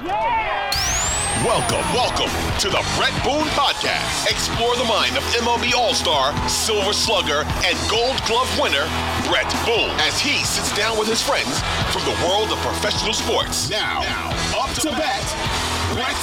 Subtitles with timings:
[0.00, 4.30] Welcome, welcome to the Bret Boone Podcast.
[4.30, 8.88] Explore the mind of MLB All Star, Silver Slugger, and Gold Glove winner,
[9.28, 11.60] Bret Boone, as he sits down with his friends
[11.92, 13.68] from the world of professional sports.
[13.68, 14.30] Now, now
[14.62, 15.20] up to bat,
[15.92, 16.16] Bret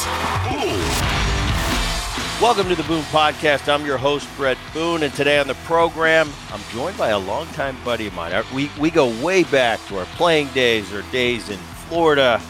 [0.49, 2.41] Boone.
[2.41, 3.71] Welcome to the Boone Podcast.
[3.71, 7.77] I'm your host, Bret Boone, and today on the program, I'm joined by a longtime
[7.85, 8.33] buddy of mine.
[8.33, 12.41] Uh, we, we go way back to our playing days or days in Florida.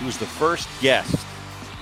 [0.00, 1.14] He was the first guest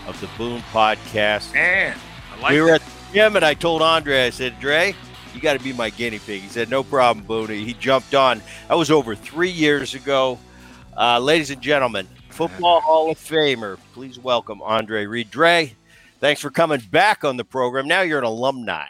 [0.07, 1.55] of the Boone Podcast.
[1.55, 1.97] Man,
[2.37, 2.83] I like we were that.
[2.83, 4.95] at the gym, and I told Andre, I said, Dre,
[5.35, 6.43] you got to be my guinea pig.
[6.43, 7.49] He said, no problem, Boone.
[7.49, 8.43] He jumped on.
[8.69, 10.39] That was over three years ago.
[10.95, 15.31] Uh, ladies and gentlemen, Football Hall of Famer, please welcome Andre Reed.
[15.31, 15.75] Dre,
[16.21, 17.87] Thanks for coming back on the program.
[17.87, 18.89] Now you're an alumni.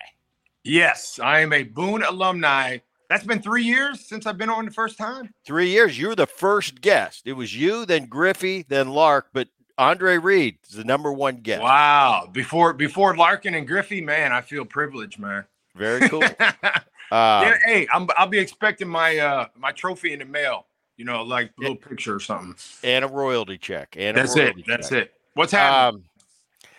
[0.65, 2.79] Yes, I am a Boone alumni.
[3.09, 5.33] That's been three years since I've been on the first time.
[5.47, 5.99] Three years.
[5.99, 7.23] You're the first guest.
[7.25, 11.63] It was you, then Griffey, then Lark, but Andre Reed is the number one guest.
[11.63, 12.29] Wow.
[12.31, 15.45] Before before Larkin and Griffey, man, I feel privileged, man.
[15.75, 16.23] Very cool.
[16.41, 20.67] uh, yeah, hey, i will be expecting my uh my trophy in the mail.
[20.97, 23.95] You know, like a little picture or something, and a royalty check.
[23.97, 24.57] And that's it.
[24.57, 24.65] Check.
[24.67, 25.15] That's it.
[25.35, 26.03] What's happening?
[26.03, 26.73] Um,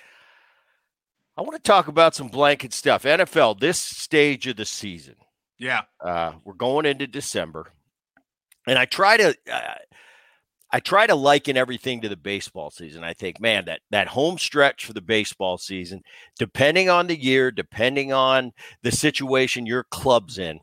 [1.38, 3.03] I want to talk about some blanket stuff.
[3.03, 5.16] NFL, this stage of the season.
[5.60, 5.82] Yeah.
[6.04, 7.72] Uh, we're going into December.
[8.66, 9.76] And I try to uh,
[10.72, 13.04] I try to liken everything to the baseball season.
[13.04, 16.04] I think, man, that that home stretch for the baseball season,
[16.38, 20.60] depending on the year, depending on the situation your club's in,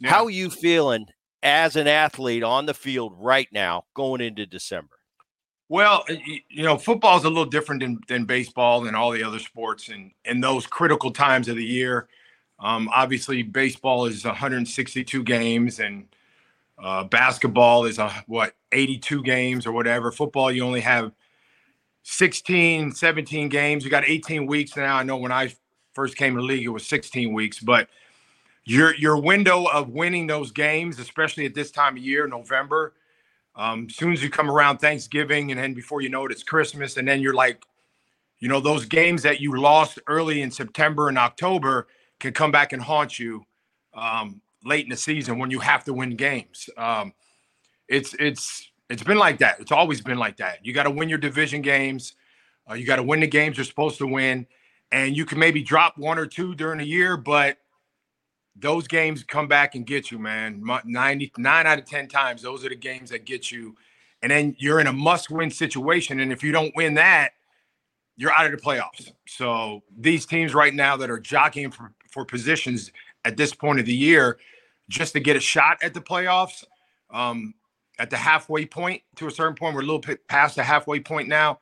[0.00, 0.10] yeah.
[0.10, 1.06] how are you feeling
[1.42, 4.96] as an athlete on the field right now going into December?
[5.68, 9.40] Well, you know, football is a little different than, than baseball and all the other
[9.40, 12.08] sports, and in those critical times of the year.
[12.58, 16.06] Um, obviously, baseball is 162 games, and
[16.82, 20.10] uh, basketball is a, what 82 games or whatever.
[20.10, 21.12] Football, you only have
[22.02, 23.84] 16, 17 games.
[23.84, 24.96] You got 18 weeks now.
[24.96, 25.52] I know when I
[25.92, 27.88] first came to the league, it was 16 weeks, but
[28.64, 32.94] your your window of winning those games, especially at this time of year, November
[33.56, 36.98] um, soon as you come around Thanksgiving, and then before you know it, it's Christmas,
[36.98, 37.64] and then you're like,
[38.38, 41.88] you know, those games that you lost early in September and October
[42.20, 43.44] can come back and haunt you
[43.94, 46.68] um, late in the season when you have to win games.
[46.76, 47.12] Um,
[47.88, 49.60] it's it's it's been like that.
[49.60, 50.64] It's always been like that.
[50.64, 52.14] You got to win your division games.
[52.68, 54.46] Uh, you got to win the games you're supposed to win,
[54.90, 57.58] and you can maybe drop one or two during the year, but
[58.58, 60.62] those games come back and get you, man.
[60.84, 63.76] 99 out of 10 times, those are the games that get you.
[64.22, 66.20] And then you're in a must win situation.
[66.20, 67.32] And if you don't win that,
[68.16, 69.12] you're out of the playoffs.
[69.28, 72.90] So these teams right now that are jockeying for, for positions
[73.24, 74.38] at this point of the year,
[74.88, 76.64] just to get a shot at the playoffs,
[77.10, 77.52] um,
[77.98, 80.98] at the halfway point to a certain point, we're a little bit past the halfway
[80.98, 81.60] point now,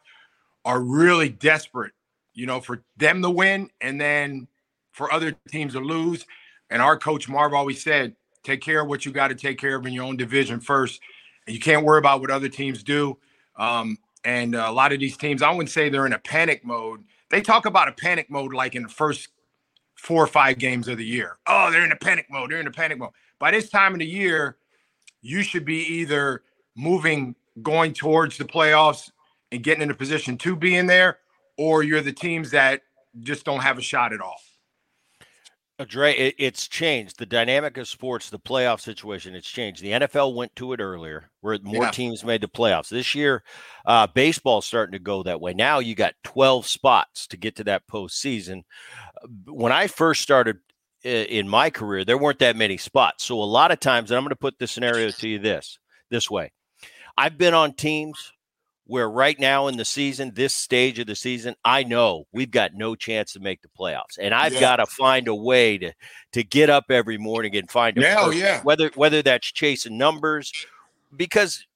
[0.64, 1.92] are really desperate,
[2.34, 4.46] you know, for them to win and then
[4.92, 6.24] for other teams to lose
[6.70, 9.76] and our coach Marv always said, take care of what you got to take care
[9.76, 11.00] of in your own division first.
[11.46, 13.18] You can't worry about what other teams do.
[13.56, 17.04] Um, and a lot of these teams, I wouldn't say they're in a panic mode.
[17.30, 19.28] They talk about a panic mode like in the first
[20.04, 21.38] four or five games of the year.
[21.46, 22.50] Oh, they're in a panic mode.
[22.50, 23.12] They're in a panic mode.
[23.38, 24.58] By this time of the year,
[25.22, 26.42] you should be either
[26.76, 29.10] moving, going towards the playoffs
[29.50, 31.20] and getting in a position to be in there,
[31.56, 32.82] or you're the teams that
[33.20, 34.36] just don't have a shot at all.
[35.88, 37.18] Dre, it, it's changed.
[37.18, 39.82] The dynamic of sports, the playoff situation, it's changed.
[39.82, 41.90] The NFL went to it earlier, where more yeah.
[41.90, 42.88] teams made the playoffs.
[42.88, 43.42] This year,
[43.84, 45.52] uh, baseball's starting to go that way.
[45.52, 48.62] Now you got 12 spots to get to that postseason.
[49.46, 50.58] When I first started
[51.02, 53.24] in my career, there weren't that many spots.
[53.24, 55.78] So a lot of times, and I'm going to put the scenario to you this
[56.08, 56.52] this way:
[57.18, 58.32] I've been on teams
[58.86, 62.74] where right now in the season, this stage of the season, I know we've got
[62.74, 64.60] no chance to make the playoffs, and I've yeah.
[64.60, 65.92] got to find a way to
[66.32, 68.60] to get up every morning and find a yeah, oh, yeah.
[68.62, 70.52] whether whether that's chasing numbers,
[71.16, 71.66] because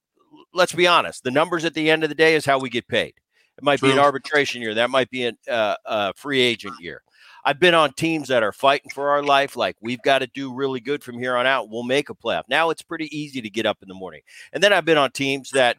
[0.52, 2.86] let's be honest, the numbers at the end of the day is how we get
[2.88, 3.14] paid.
[3.56, 3.88] It might True.
[3.88, 7.02] be an arbitration year, that might be a uh, uh, free agent year.
[7.44, 10.52] I've been on teams that are fighting for our life, like we've got to do
[10.52, 11.70] really good from here on out.
[11.70, 12.42] We'll make a playoff.
[12.48, 14.20] Now it's pretty easy to get up in the morning,
[14.52, 15.78] and then I've been on teams that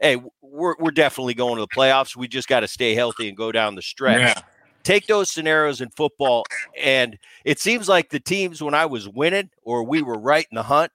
[0.00, 2.16] hey, we're we're definitely going to the playoffs.
[2.16, 4.20] We just got to stay healthy and go down the stretch.
[4.36, 4.42] Yeah.
[4.82, 6.44] Take those scenarios in football,
[6.80, 10.54] and it seems like the teams when I was winning or we were right in
[10.54, 10.92] the hunt,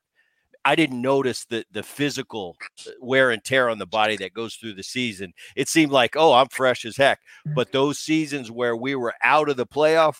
[0.63, 2.56] I didn't notice the the physical
[2.88, 5.33] uh, wear and tear on the body that goes through the season.
[5.56, 7.19] It seemed like, oh, I'm fresh as heck.
[7.56, 10.18] But those seasons where we were out of the playoff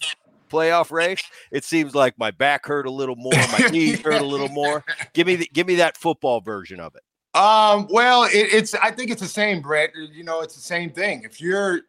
[0.49, 4.25] playoff race, it seems like my back hurt a little more, my knees hurt a
[4.25, 4.83] little more.
[5.13, 7.03] Give me the, give me that football version of it.
[7.33, 9.91] Um, well, it, it's I think it's the same, Bret.
[9.95, 11.23] You know, it's the same thing.
[11.23, 11.81] If you're,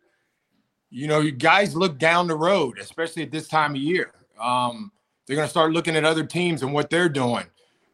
[0.90, 4.12] you know, you guys look down the road, especially at this time of year.
[4.40, 4.92] Um,
[5.26, 7.46] they're gonna start looking at other teams and what they're doing.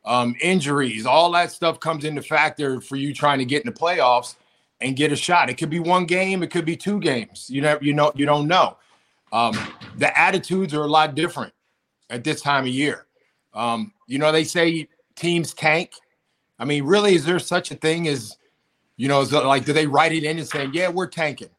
[0.05, 3.79] Um, injuries, all that stuff comes into factor for you trying to get in the
[3.79, 4.37] playoffs
[4.81, 5.51] and get a shot.
[5.51, 7.49] It could be one game, it could be two games.
[7.51, 8.77] You know, you know, you don't know.
[9.33, 9.59] Um,
[9.97, 11.53] the attitudes are a lot different
[12.11, 13.07] at this time of year.
[13.55, 15.93] Um, you know, they say teams tank.
[16.59, 18.37] I mean, really, is there such a thing as,
[18.97, 21.51] you know, like, do they write it in and say, yeah, we're tanking?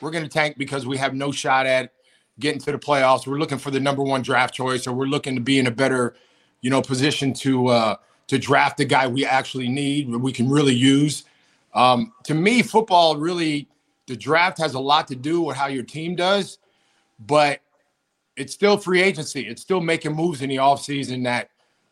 [0.00, 1.92] We're going to tank because we have no shot at
[2.38, 3.26] getting to the playoffs.
[3.26, 5.70] We're looking for the number one draft choice, or we're looking to be in a
[5.70, 6.14] better,
[6.60, 7.96] you know, position to uh,
[8.28, 11.24] to draft the guy we actually need, we can really use.
[11.74, 13.68] Um, to me, football really,
[14.06, 16.58] the draft has a lot to do with how your team does,
[17.18, 17.60] but
[18.36, 19.42] it's still free agency.
[19.42, 21.50] It's still making moves in the offseason that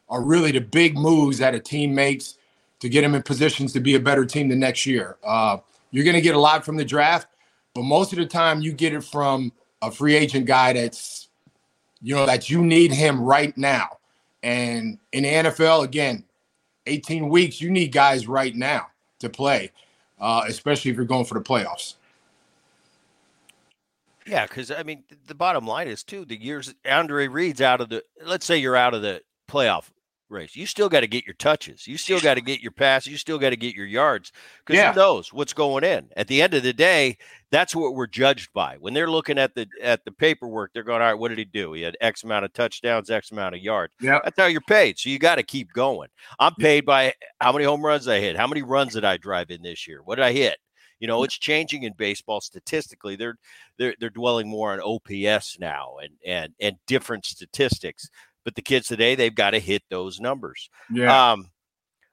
[0.08, 2.38] are really the big moves that a team makes
[2.82, 5.16] to get them in positions to be a better team the next year.
[5.22, 5.56] Uh,
[5.92, 7.28] you're going to get a lot from the draft,
[7.74, 9.52] but most of the time you get it from
[9.82, 11.28] a free agent guy that's,
[12.02, 13.98] you know, that you need him right now.
[14.42, 16.24] And in the NFL, again,
[16.88, 18.88] 18 weeks, you need guys right now
[19.20, 19.70] to play,
[20.20, 21.94] uh, especially if you're going for the playoffs.
[24.26, 27.90] Yeah, because I mean, the bottom line is too the years Andre Reed's out of
[27.90, 28.02] the.
[28.24, 29.90] Let's say you're out of the playoff
[30.32, 30.56] race.
[30.56, 31.86] You still got to get your touches.
[31.86, 33.12] You still got to get your passes.
[33.12, 34.32] You still got to get your yards.
[34.64, 34.92] Because yeah.
[34.92, 36.08] who knows what's going in?
[36.16, 37.18] At the end of the day,
[37.50, 38.76] that's what we're judged by.
[38.80, 41.44] When they're looking at the at the paperwork, they're going, "All right, what did he
[41.44, 41.74] do?
[41.74, 44.98] He had X amount of touchdowns, X amount of yards." Yeah, that's how you're paid.
[44.98, 46.08] So you got to keep going.
[46.40, 49.50] I'm paid by how many home runs I hit, how many runs did I drive
[49.50, 50.56] in this year, what did I hit?
[51.02, 53.16] You know, it's changing in baseball statistically.
[53.16, 53.36] They're
[53.76, 58.08] they're they're dwelling more on OPS now and and and different statistics.
[58.44, 60.68] But the kids today, they've got to hit those numbers.
[60.90, 61.32] Yeah.
[61.32, 61.50] Um,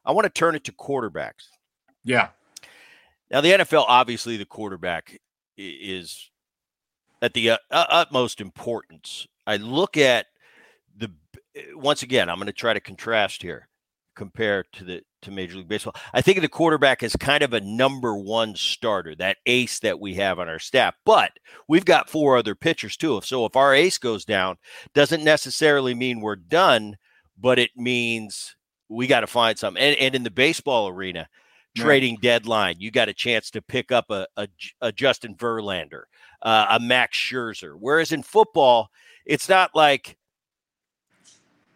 [0.05, 1.47] I want to turn it to quarterbacks.
[2.03, 2.29] Yeah.
[3.31, 5.19] Now the NFL, obviously, the quarterback
[5.57, 6.29] is
[7.21, 9.27] at the uh, utmost importance.
[9.45, 10.27] I look at
[10.97, 11.11] the
[11.73, 12.29] once again.
[12.29, 13.68] I'm going to try to contrast here
[14.19, 15.95] compare to the to Major League Baseball.
[16.13, 20.15] I think the quarterback is kind of a number one starter, that ace that we
[20.15, 20.93] have on our staff.
[21.05, 21.31] But
[21.67, 23.21] we've got four other pitchers too.
[23.23, 24.57] So if our ace goes down,
[24.93, 26.97] doesn't necessarily mean we're done,
[27.37, 28.55] but it means
[28.89, 29.81] we got to find something.
[29.81, 31.29] And, and in the baseball arena,
[31.75, 34.47] trading deadline, you got a chance to pick up a, a,
[34.81, 36.03] a Justin Verlander,
[36.41, 37.75] uh, a Max Scherzer.
[37.79, 38.89] Whereas in football,
[39.25, 40.17] it's not like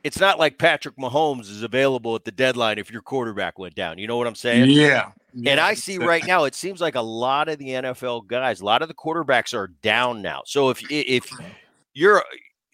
[0.04, 3.98] it's not like Patrick Mahomes is available at the deadline if your quarterback went down.
[3.98, 4.70] You know what I'm saying?
[4.70, 5.12] Yeah.
[5.46, 8.66] And I see right now, it seems like a lot of the NFL guys, a
[8.66, 10.44] lot of the quarterbacks are down now.
[10.46, 11.32] So if if
[11.94, 12.24] you're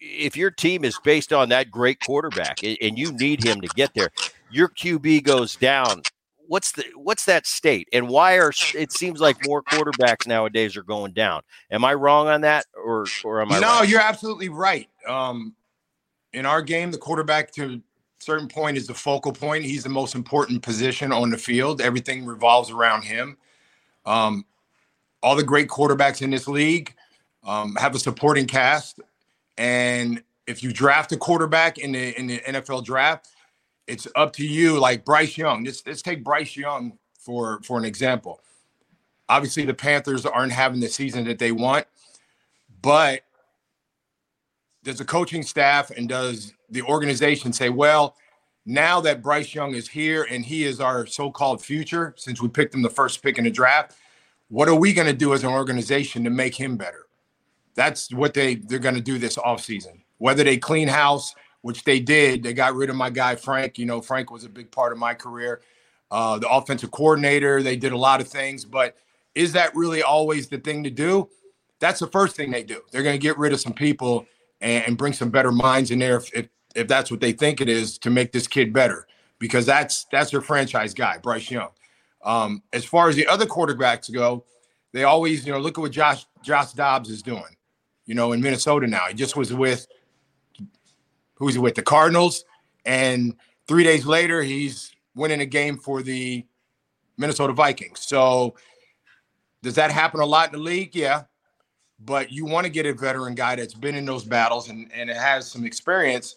[0.00, 3.94] if your team is based on that great quarterback and you need him to get
[3.94, 4.10] there,
[4.50, 6.02] your QB goes down.
[6.48, 7.88] What's the what's that state?
[7.92, 11.42] And why are it seems like more quarterbacks nowadays are going down?
[11.70, 13.60] Am I wrong on that, or or am I?
[13.60, 13.88] No, right?
[13.88, 14.88] you're absolutely right.
[15.06, 15.54] Um,
[16.32, 17.80] in our game, the quarterback to a
[18.18, 19.64] certain point is the focal point.
[19.64, 21.80] He's the most important position on the field.
[21.80, 23.36] Everything revolves around him.
[24.06, 24.44] Um,
[25.22, 26.94] all the great quarterbacks in this league
[27.44, 29.00] um, have a supporting cast,
[29.58, 33.28] and if you draft a quarterback in the in the NFL draft,
[33.86, 34.78] it's up to you.
[34.78, 38.40] Like Bryce Young, let's let's take Bryce Young for for an example.
[39.28, 41.86] Obviously, the Panthers aren't having the season that they want,
[42.82, 43.22] but
[44.90, 48.16] does the coaching staff and does the organization say, well,
[48.66, 52.74] now that Bryce Young is here and he is our so-called future, since we picked
[52.74, 53.96] him the first pick in the draft,
[54.48, 57.06] what are we going to do as an organization to make him better?
[57.76, 60.00] That's what they they're going to do this offseason.
[60.18, 63.78] Whether they clean house, which they did, they got rid of my guy Frank.
[63.78, 65.60] You know, Frank was a big part of my career.
[66.10, 68.96] Uh, the offensive coordinator, they did a lot of things, but
[69.36, 71.28] is that really always the thing to do?
[71.78, 72.82] That's the first thing they do.
[72.90, 74.26] They're going to get rid of some people
[74.60, 77.60] and, and bring some better minds in there if, if, if that's what they think
[77.60, 79.06] it is to make this kid better
[79.40, 81.70] because that's that's their franchise guy, Bryce Young.
[82.22, 84.44] Um, as far as the other quarterbacks go,
[84.92, 87.56] they always you know look at what Josh Josh Dobbs is doing.
[88.06, 89.88] You know, in Minnesota now, he just was with
[91.34, 92.44] who's he with the Cardinals,
[92.84, 93.34] and
[93.66, 96.46] three days later he's winning a game for the
[97.16, 98.00] Minnesota Vikings.
[98.00, 98.54] So
[99.62, 100.94] does that happen a lot in the league?
[100.94, 101.24] Yeah,
[102.04, 105.10] but you want to get a veteran guy that's been in those battles and, and
[105.10, 106.36] has some experience,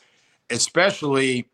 [0.49, 1.47] especially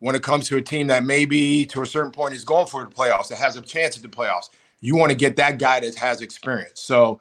[0.00, 2.84] when it comes to a team that maybe to a certain point is going for
[2.84, 4.50] the playoffs, that has a chance at the playoffs.
[4.80, 6.80] You want to get that guy that has experience.
[6.80, 7.20] So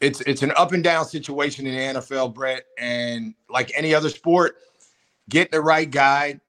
[0.00, 2.64] it's it's an up and down situation in the NFL, Bret.
[2.76, 4.56] And like any other sport,
[5.28, 6.40] getting the right guy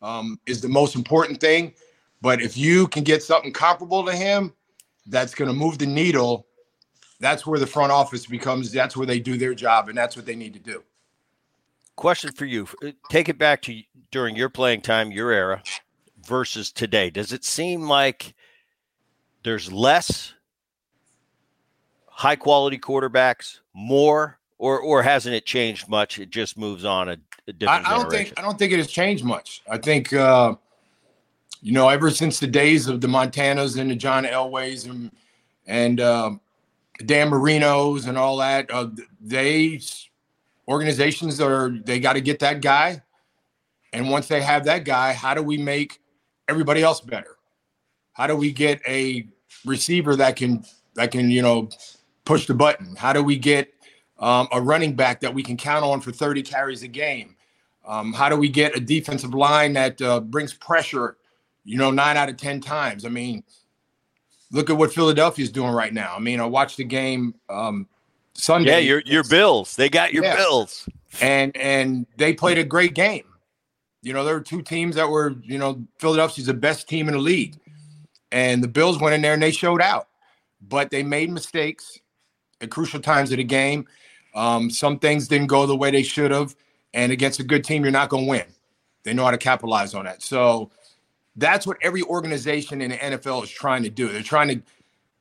[0.00, 1.74] um, is the most important thing.
[2.22, 4.52] But if you can get something comparable to him,
[5.06, 6.46] that's going to move the needle.
[7.22, 8.72] That's where the front office becomes.
[8.72, 10.82] That's where they do their job, and that's what they need to do.
[11.94, 15.62] Question for you: uh, Take it back to during your playing time, your era,
[16.26, 17.10] versus today.
[17.10, 18.34] Does it seem like
[19.44, 20.34] there's less
[22.08, 26.18] high quality quarterbacks, more, or or hasn't it changed much?
[26.18, 27.86] It just moves on a, a different.
[27.86, 29.62] I, I don't think I don't think it has changed much.
[29.70, 30.56] I think uh,
[31.60, 35.12] you know ever since the days of the Montanas and the John Elways and
[35.68, 36.32] and uh,
[37.04, 38.88] Dan Marinos and all that, uh,
[39.20, 39.80] they
[40.68, 43.02] organizations are they got to get that guy,
[43.92, 46.00] and once they have that guy, how do we make
[46.48, 47.36] everybody else better?
[48.12, 49.26] How do we get a
[49.64, 51.68] receiver that can that can you know
[52.24, 52.94] push the button?
[52.96, 53.72] How do we get
[54.18, 57.36] um, a running back that we can count on for 30 carries a game?
[57.84, 61.16] Um, how do we get a defensive line that uh, brings pressure,
[61.64, 63.04] you know, nine out of 10 times?
[63.04, 63.42] I mean,
[64.52, 66.14] look at what Philadelphia is doing right now.
[66.14, 67.88] I mean, I watched the game um,
[68.34, 68.70] Sunday.
[68.70, 69.74] Yeah, your your Bills.
[69.74, 70.36] They got your yeah.
[70.36, 70.88] Bills.
[71.20, 73.24] And and they played a great game.
[74.02, 77.14] You know, there were two teams that were, you know, Philadelphia's the best team in
[77.14, 77.56] the league.
[78.32, 80.08] And the Bills went in there and they showed out.
[80.60, 81.98] But they made mistakes
[82.60, 83.86] at crucial times of the game.
[84.34, 86.56] Um, some things didn't go the way they should have.
[86.94, 88.44] And against a good team, you're not going to win.
[89.04, 90.22] They know how to capitalize on that.
[90.22, 90.70] So
[91.36, 94.08] that's what every organization in the NFL is trying to do.
[94.08, 94.62] They're trying to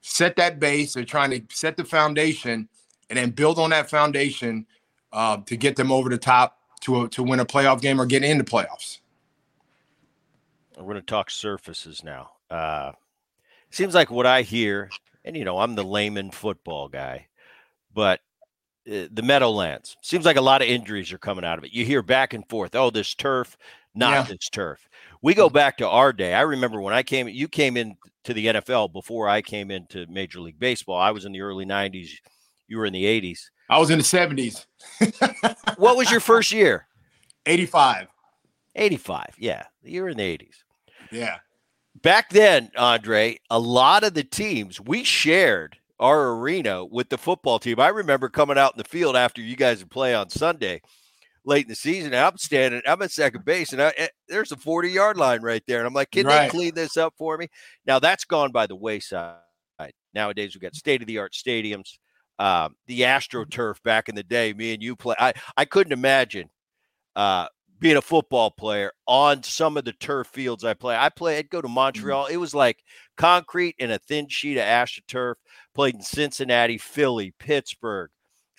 [0.02, 2.68] set that base, they're trying to set the foundation,
[3.10, 4.66] and then build on that foundation
[5.14, 8.06] uh, to get them over the top to, a, to win a playoff game or
[8.06, 9.00] get into playoffs.
[10.78, 12.32] We're going to talk surfaces now.
[12.50, 12.94] Uh,
[13.70, 14.90] seems like what I hear,
[15.24, 17.28] and you know, I'm the layman football guy,
[17.94, 18.22] but
[18.92, 21.74] uh, the Meadowlands seems like a lot of injuries are coming out of it.
[21.74, 22.76] You hear back and forth.
[22.76, 23.58] Oh, this turf,
[23.96, 24.24] not yeah.
[24.24, 24.88] this turf.
[25.22, 25.56] We go mm-hmm.
[25.56, 26.34] back to our day.
[26.34, 30.06] I remember when I came, you came in to the NFL before I came into
[30.08, 30.98] Major League Baseball.
[30.98, 32.10] I was in the early 90s.
[32.68, 33.40] You were in the 80s.
[33.70, 34.66] I was in the 70s.
[35.78, 36.88] what was your first year?
[37.46, 38.08] 85.
[38.76, 39.36] 85.
[39.38, 39.64] Yeah.
[39.84, 40.56] You were in the 80s.
[41.12, 41.38] Yeah.
[42.02, 47.60] Back then, Andre, a lot of the teams we shared our arena with the football
[47.60, 47.80] team.
[47.80, 50.82] I remember coming out in the field after you guys would play on Sunday
[51.46, 52.14] late in the season.
[52.14, 55.64] I'm standing, I'm at second base, and I, eh, there's a 40 yard line right
[55.68, 55.80] there.
[55.80, 56.44] And I'm like, can right.
[56.44, 57.48] they clean this up for me?
[57.86, 59.38] Now that's gone by the wayside.
[60.14, 61.98] Nowadays, we've got state of the art stadiums.
[62.40, 65.16] Um, the AstroTurf back in the day, me and you play.
[65.20, 66.50] I, I couldn't imagine
[67.16, 67.48] uh,
[67.80, 70.96] being a football player on some of the turf fields I play.
[70.96, 71.76] I play, I'd go to mm-hmm.
[71.76, 72.26] Montreal.
[72.28, 72.84] It was like
[73.16, 75.36] concrete and a thin sheet of AstroTurf.
[75.76, 78.10] Played in Cincinnati, Philly, Pittsburgh,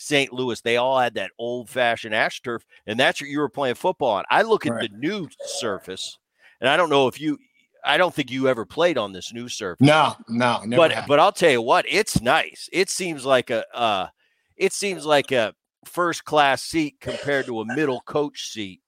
[0.03, 0.33] St.
[0.33, 0.61] Louis.
[0.61, 4.25] They all had that old fashioned AstroTurf, and that's what you were playing football on.
[4.31, 4.91] I look at right.
[4.91, 6.19] the new surface,
[6.61, 7.39] and I don't know if you,
[7.85, 9.87] I don't think you ever played on this new surface.
[9.87, 11.07] No, no, but have.
[11.07, 12.69] but I'll tell you what, it's nice.
[12.73, 14.09] It seems like a, uh,
[14.57, 15.55] it seems like a
[15.85, 18.83] first class seat compared to a middle coach seat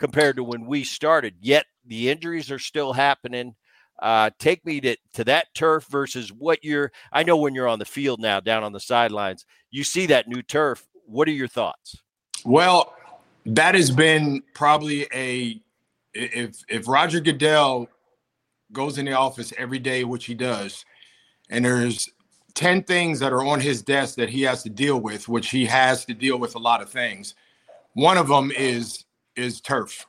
[0.00, 1.34] compared to when we started.
[1.40, 3.54] Yet the injuries are still happening.
[4.00, 6.90] Uh, take me to, to that turf versus what you're.
[7.12, 10.28] I know when you're on the field now, down on the sidelines, you see that
[10.28, 10.86] new turf.
[11.06, 11.96] What are your thoughts?
[12.44, 12.94] Well,
[13.46, 15.60] that has been probably a
[16.14, 17.88] if if Roger Goodell
[18.72, 20.84] goes in the office every day, which he does,
[21.50, 22.08] and there's
[22.54, 25.66] 10 things that are on his desk that he has to deal with, which he
[25.66, 27.34] has to deal with a lot of things.
[27.94, 29.04] One of them is
[29.36, 30.06] is turf.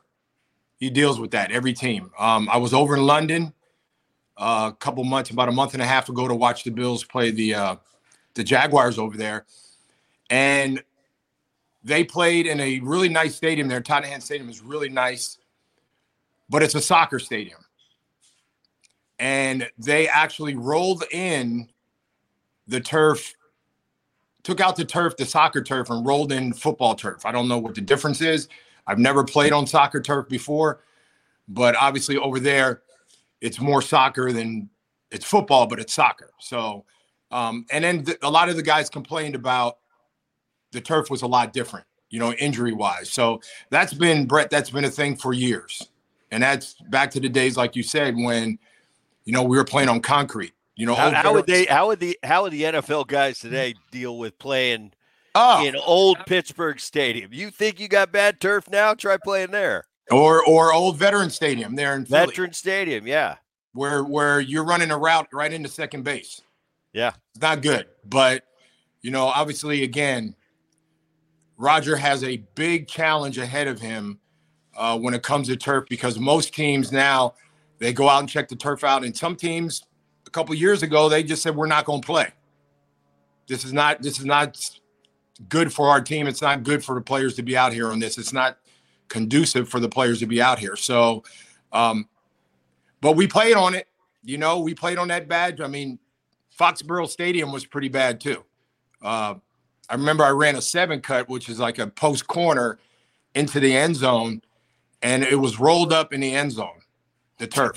[0.78, 2.12] He deals with that every team.
[2.18, 3.54] Um, I was over in London
[4.42, 7.32] a couple months, about a month and a half ago, to watch the Bills play
[7.32, 7.76] the uh,
[8.34, 9.46] the Jaguars over there,
[10.30, 10.84] and
[11.84, 13.82] they played in a really nice stadium there.
[13.82, 15.38] Tottenham Stadium is really nice,
[16.50, 17.60] but it's a soccer stadium,
[19.20, 21.70] and they actually rolled in
[22.68, 23.34] the turf
[24.44, 27.26] took out the turf, the soccer turf, and rolled in football turf.
[27.26, 28.48] I don't know what the difference is.
[28.88, 30.82] I've never played on soccer turf before,
[31.48, 32.82] but obviously over there,
[33.42, 34.70] it's more soccer than
[35.12, 36.32] it's football, but it's soccer.
[36.40, 36.86] So,
[37.32, 39.78] um, and then th- a lot of the guys complained about
[40.72, 43.10] the turf was a lot different, you know, injury wise.
[43.10, 44.50] So that's been Bret.
[44.50, 45.90] That's been a thing for years,
[46.32, 48.58] and that's back to the days, like you said, when
[49.26, 50.54] you know we were playing on concrete.
[50.76, 51.66] You know, how, how would they?
[51.66, 52.18] How would the?
[52.24, 54.94] How would the NFL guys today deal with playing?
[55.34, 55.66] Oh.
[55.66, 57.32] in old Pittsburgh Stadium.
[57.34, 58.94] You think you got bad turf now?
[58.94, 59.86] Try playing there.
[60.10, 63.36] Or or old Veteran Stadium there in Philly, Veteran Stadium, yeah.
[63.74, 66.42] Where where you're running a route right into second base.
[66.92, 67.14] Yeah.
[67.34, 67.88] It's not good.
[68.04, 68.44] But
[69.02, 70.36] you know, obviously again,
[71.58, 74.20] Roger has a big challenge ahead of him
[74.76, 77.34] uh, when it comes to turf because most teams now
[77.82, 79.04] They go out and check the turf out.
[79.04, 79.84] And some teams,
[80.28, 82.30] a couple years ago, they just said we're not going to play.
[83.48, 84.04] This is not.
[84.04, 84.56] This is not
[85.50, 86.28] good for our team.
[86.28, 88.20] It's not good for the players to be out here on this.
[88.20, 88.60] It's not
[89.12, 90.76] conducive for the players to be out here.
[90.76, 91.24] So,
[91.74, 92.08] um,
[93.02, 93.88] but we played on it.
[94.24, 95.60] You know, we played on that badge.
[95.60, 96.00] I mean,
[96.58, 98.44] Foxborough Stadium was pretty bad too.
[99.02, 99.36] Uh,
[99.90, 102.80] I remember I ran a seven cut, which is like a post corner
[103.36, 104.42] into the end zone,
[105.02, 106.80] and it was rolled up in the end zone,
[107.38, 107.76] the turf.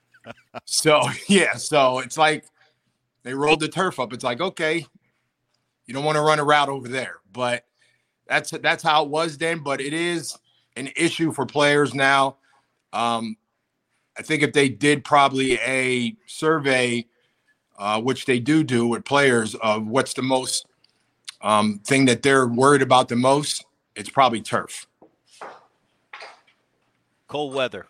[0.66, 2.44] so yeah, so it's like
[3.22, 4.12] they rolled the turf up.
[4.12, 4.84] It's like okay,
[5.86, 7.64] you don't want to run a route over there, but
[8.26, 9.60] that's that's how it was then.
[9.60, 10.36] But it is
[10.78, 12.36] an issue for players now.
[12.92, 13.36] Um,
[14.16, 17.06] I think if they did probably a survey,
[17.78, 20.66] uh, which they do do with players, of what's the most
[21.42, 24.86] um, thing that they're worried about the most, it's probably turf.
[27.28, 27.86] Cold weather.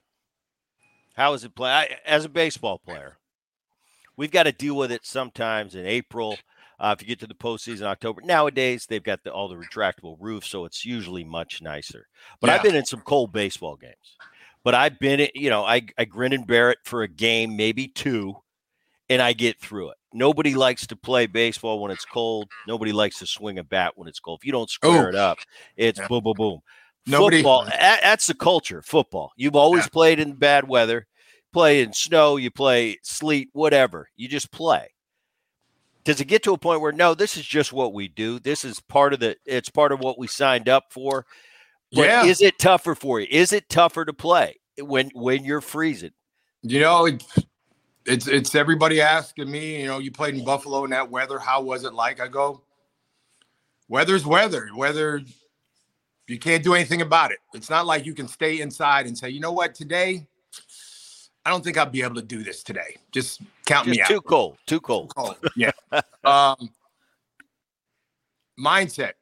[1.14, 1.70] How is it play?
[1.70, 3.16] I, as a baseball player,
[4.16, 6.38] we've got to deal with it sometimes in April.
[6.80, 10.16] Uh, if you get to the postseason October, nowadays they've got the, all the retractable
[10.20, 12.06] roofs, so it's usually much nicer.
[12.40, 12.54] But yeah.
[12.54, 14.16] I've been in some cold baseball games.
[14.64, 17.88] But I've been, you know, I, I grin and bear it for a game, maybe
[17.88, 18.36] two,
[19.08, 19.96] and I get through it.
[20.12, 22.48] Nobody likes to play baseball when it's cold.
[22.66, 24.40] Nobody likes to swing a bat when it's cold.
[24.40, 25.08] If you don't square Ooh.
[25.08, 25.38] it up,
[25.76, 26.08] it's yeah.
[26.08, 26.60] boom, boom, boom.
[27.06, 28.82] Nobody, football, that's the culture.
[28.82, 29.32] Football.
[29.36, 29.90] You've always yeah.
[29.90, 31.06] played in bad weather,
[31.52, 34.10] play in snow, you play sleet, whatever.
[34.16, 34.88] You just play.
[36.08, 38.38] Does it get to a point where no, this is just what we do?
[38.38, 39.36] This is part of the.
[39.44, 41.26] It's part of what we signed up for.
[41.92, 42.24] But yeah.
[42.24, 43.26] Is it tougher for you?
[43.30, 46.12] Is it tougher to play when when you're freezing?
[46.62, 47.26] You know, it's
[48.06, 49.82] it's it's everybody asking me.
[49.82, 51.38] You know, you played in Buffalo in that weather.
[51.38, 52.20] How was it like?
[52.20, 52.62] I go,
[53.86, 54.70] weather's weather.
[54.74, 55.20] Weather,
[56.26, 57.38] you can't do anything about it.
[57.52, 60.26] It's not like you can stay inside and say, you know what, today,
[61.48, 62.98] I don't think I'll be able to do this today.
[63.10, 64.08] Just count Just me out.
[64.08, 64.58] Too cold.
[64.66, 65.08] Too cold.
[65.08, 65.36] Too cold.
[65.56, 65.70] Yeah.
[66.24, 66.68] um,
[68.60, 69.12] mindset.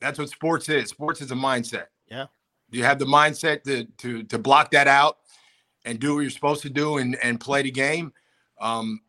[0.00, 0.90] That's what sports is.
[0.90, 1.86] Sports is a mindset.
[2.10, 2.26] Yeah.
[2.72, 5.18] Do you have the mindset to to to block that out
[5.84, 8.12] and do what you're supposed to do and and play the game.
[8.60, 9.00] Um,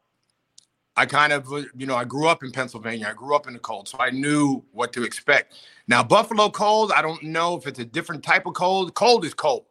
[0.95, 3.07] I kind of you know I grew up in Pennsylvania.
[3.09, 5.55] I grew up in the cold, so I knew what to expect.
[5.87, 8.93] Now Buffalo cold, I don't know if it's a different type of cold.
[8.93, 9.65] Cold is cold.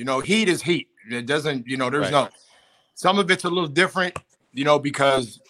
[0.00, 0.88] You know, heat is heat.
[1.10, 1.66] It doesn't.
[1.66, 2.24] You know, there's right.
[2.24, 2.28] no.
[2.94, 4.16] Some of it's a little different.
[4.54, 5.40] You know, because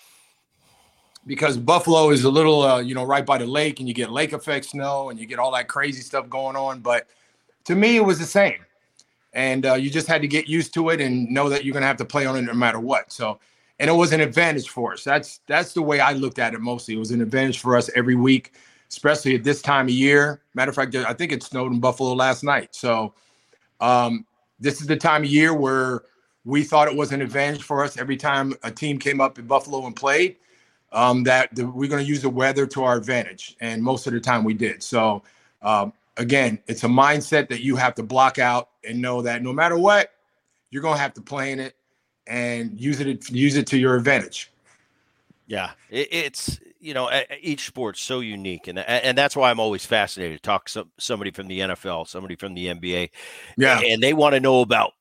[1.24, 4.10] because Buffalo is a little, uh, you know, right by the lake, and you get
[4.10, 6.80] lake effect snow, and you get all that crazy stuff going on.
[6.80, 7.06] But
[7.66, 8.56] to me, it was the same,
[9.34, 11.82] and uh, you just had to get used to it and know that you're going
[11.82, 13.12] to have to play on it no matter what.
[13.12, 13.38] So,
[13.78, 15.04] and it was an advantage for us.
[15.04, 16.94] That's that's the way I looked at it mostly.
[16.94, 18.54] It was an advantage for us every week,
[18.88, 20.42] especially at this time of year.
[20.54, 22.74] Matter of fact, I think it snowed in Buffalo last night.
[22.74, 23.14] So,
[23.80, 24.26] um,
[24.60, 26.02] this is the time of year where
[26.44, 29.46] we thought it was an advantage for us every time a team came up in
[29.46, 30.36] Buffalo and played
[30.92, 33.56] um, that the, we're going to use the weather to our advantage.
[33.60, 34.82] And most of the time we did.
[34.82, 35.22] So,
[35.62, 39.52] um, again, it's a mindset that you have to block out and know that no
[39.52, 40.12] matter what,
[40.70, 41.76] you're going to have to play in it
[42.26, 44.50] and use it use it to your advantage.
[45.46, 49.84] Yeah, it, it's you know each sport's so unique, and and that's why I'm always
[49.84, 53.10] fascinated to talk to somebody from the NFL, somebody from the NBA,
[53.56, 54.92] yeah, and they want to know about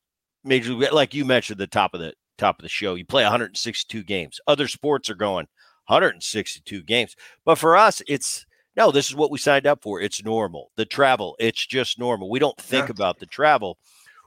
[0.43, 0.91] major league.
[0.91, 2.95] like you mentioned the top of the top of the show.
[2.95, 4.39] You play 162 games.
[4.47, 5.47] Other sports are going
[5.87, 7.15] 162 games.
[7.45, 9.99] But for us, it's no, this is what we signed up for.
[9.99, 10.71] It's normal.
[10.75, 12.29] The travel, it's just normal.
[12.29, 12.91] We don't think yeah.
[12.91, 13.77] about the travel.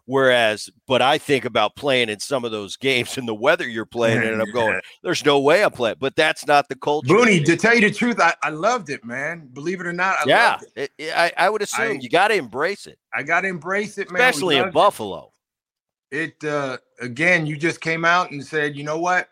[0.07, 3.87] Whereas, but I think about playing in some of those games and the weather you're
[3.87, 5.97] playing in, and I'm going, there's no way I'm playing.
[6.01, 7.09] But that's not the culture.
[7.09, 9.49] Booney, to tell you the truth, I, I loved it, man.
[9.53, 10.91] Believe it or not, I yeah, it.
[10.99, 12.99] It, I, I would assume I, you got to embrace it.
[13.15, 14.21] I got to embrace it, man.
[14.21, 15.33] Especially in Buffalo.
[16.11, 19.29] It, it uh, again, you just came out and said, you know what?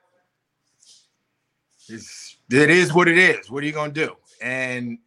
[1.89, 3.51] It's it is what it is.
[3.51, 4.17] What are you going to do?
[4.41, 4.99] And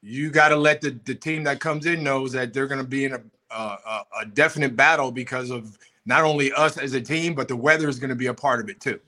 [0.00, 2.86] you got to let the, the team that comes in knows that they're going to
[2.86, 3.20] be in a,
[3.54, 7.88] a, a definite battle because of not only us as a team, but the weather
[7.88, 8.98] is going to be a part of it too.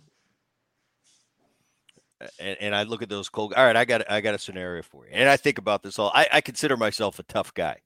[2.38, 3.52] And, and, I look at those cold.
[3.54, 5.98] All right, I got I got a scenario for you, and I think about this
[5.98, 6.10] all.
[6.14, 7.78] I, I consider myself a tough guy,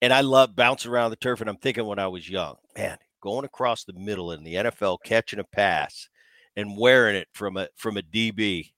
[0.00, 1.40] and I love bouncing around the turf.
[1.40, 4.98] And I'm thinking when I was young, man, going across the middle in the NFL,
[5.04, 6.08] catching a pass,
[6.54, 8.72] and wearing it from a from a DB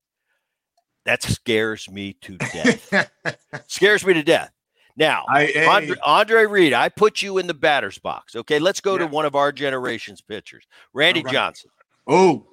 [1.04, 3.10] that scares me to death.
[3.66, 4.53] scares me to death.
[4.96, 8.36] Now, I, Andre, Andre, Reed, I put you in the batter's box.
[8.36, 9.00] Okay, let's go yeah.
[9.00, 11.32] to one of our generation's pitchers, Randy right.
[11.32, 11.70] Johnson.
[12.06, 12.46] Oh,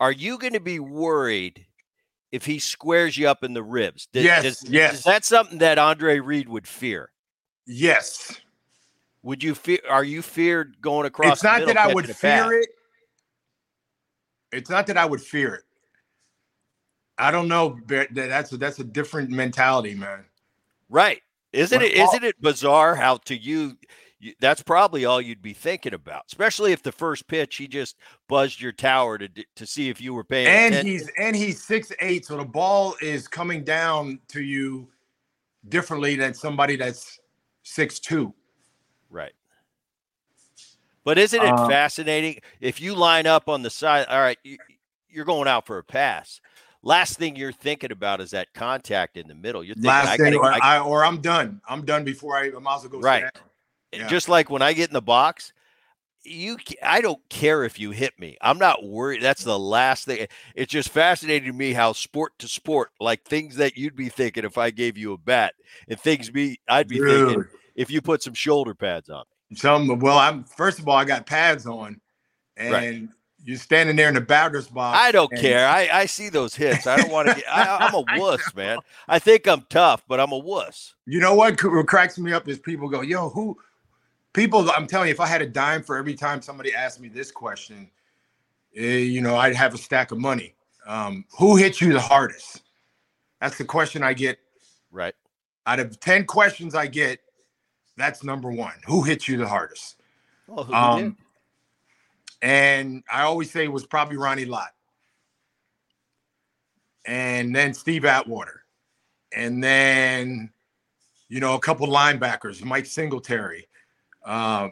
[0.00, 1.66] are you going to be worried
[2.32, 4.08] if he squares you up in the ribs?
[4.12, 4.94] Does, yes, does, yes.
[4.94, 7.10] Is that something that Andre Reed would fear?
[7.66, 8.40] Yes,
[9.26, 9.80] Would you fear?
[9.90, 11.32] Are you feared going across?
[11.32, 12.68] It's not that I would fear it.
[14.52, 15.64] It's not that I would fear it.
[17.18, 17.76] I don't know.
[17.88, 20.24] That's a, that's a different mentality, man.
[20.88, 21.22] Right?
[21.56, 21.92] Isn't it?
[21.92, 23.76] Isn't it bizarre how to you?
[24.40, 27.96] That's probably all you'd be thinking about, especially if the first pitch he just
[28.28, 30.48] buzzed your tower to to see if you were paying.
[30.48, 30.92] And attention.
[30.92, 34.88] he's and he's six eight, so the ball is coming down to you
[35.68, 37.18] differently than somebody that's
[37.62, 38.34] six two.
[39.08, 39.32] Right.
[41.04, 44.06] But isn't it uh, fascinating if you line up on the side?
[44.08, 44.58] All right, you,
[45.08, 46.40] you're going out for a pass
[46.86, 49.64] last thing you're thinking about is that contact in the middle.
[49.64, 51.60] You're thinking, last thing, or, I, or I'm done.
[51.68, 53.00] I'm done before I, I might as well go.
[53.00, 53.24] Right.
[53.92, 54.06] Yeah.
[54.06, 55.52] Just like when I get in the box,
[56.22, 58.36] you I don't care if you hit me.
[58.40, 59.22] I'm not worried.
[59.22, 60.26] That's the last thing.
[60.54, 64.44] It's just fascinating to me how sport to sport, like things that you'd be thinking
[64.44, 65.54] if I gave you a bat,
[65.88, 67.28] and things be I'd be Dude.
[67.28, 67.44] thinking
[67.74, 69.24] if you put some shoulder pads on.
[69.54, 72.00] Some well, I'm first of all I got pads on,
[72.56, 73.08] and right.
[73.46, 74.98] You're standing there in the batter's box.
[75.00, 75.68] I don't care.
[75.68, 76.84] I, I see those hits.
[76.88, 77.44] I don't want to get.
[77.48, 78.78] I, am a wuss, man.
[79.06, 80.96] I think I'm tough, but I'm a wuss.
[81.06, 81.62] You know what?
[81.62, 83.56] What cracks me up is people go, "Yo, who?"
[84.32, 87.06] People, I'm telling you, if I had a dime for every time somebody asked me
[87.06, 87.88] this question,
[88.74, 90.56] eh, you know, I'd have a stack of money.
[90.84, 92.62] Um, who hit you the hardest?
[93.40, 94.40] That's the question I get.
[94.90, 95.14] Right.
[95.68, 97.20] Out of ten questions I get,
[97.96, 98.74] that's number one.
[98.86, 100.02] Who hit you the hardest?
[100.48, 101.16] Well, um,
[102.42, 104.72] and I always say it was probably Ronnie Lott.
[107.06, 108.62] And then Steve Atwater.
[109.32, 110.50] And then,
[111.28, 113.68] you know, a couple linebackers, Mike Singletary.
[114.24, 114.68] Uh,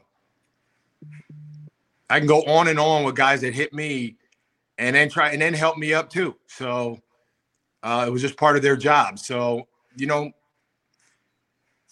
[2.10, 4.16] I can go on and on with guys that hit me
[4.78, 6.36] and then try and then help me up too.
[6.46, 7.00] So
[7.82, 9.18] uh, it was just part of their job.
[9.18, 10.32] So, you know,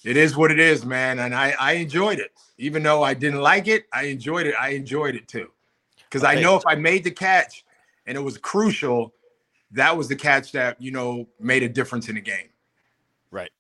[0.04, 1.20] it is what it is, man.
[1.20, 2.32] And I, I enjoyed it.
[2.58, 4.54] Even though I didn't like it, I enjoyed it.
[4.60, 5.50] I enjoyed it too
[6.12, 7.64] because I know if I made the catch
[8.06, 9.14] and it was crucial,
[9.70, 12.50] that was the catch that you know made a difference in the game.
[13.30, 13.50] Right.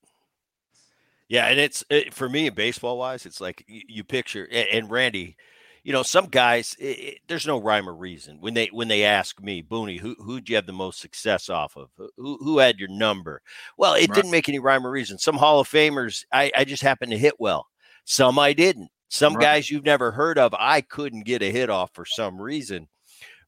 [1.28, 4.90] Yeah, and it's it, for me, baseball wise, it's like you, you picture and, and,
[4.90, 5.36] Randy.
[5.84, 9.02] You know, some guys, it, it, there's no rhyme or reason when they when they
[9.02, 11.88] ask me, Booney, who who'd you have the most success off of?
[12.16, 13.40] Who who had your number?
[13.78, 14.14] Well, it right.
[14.14, 15.18] didn't make any rhyme or reason.
[15.18, 17.66] Some Hall of Famers, I I just happened to hit well.
[18.04, 18.90] Some I didn't.
[19.12, 19.42] Some right.
[19.42, 22.88] guys you've never heard of, I couldn't get a hit off for some reason.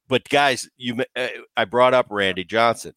[0.07, 2.93] But guys, you uh, I brought up Randy Johnson.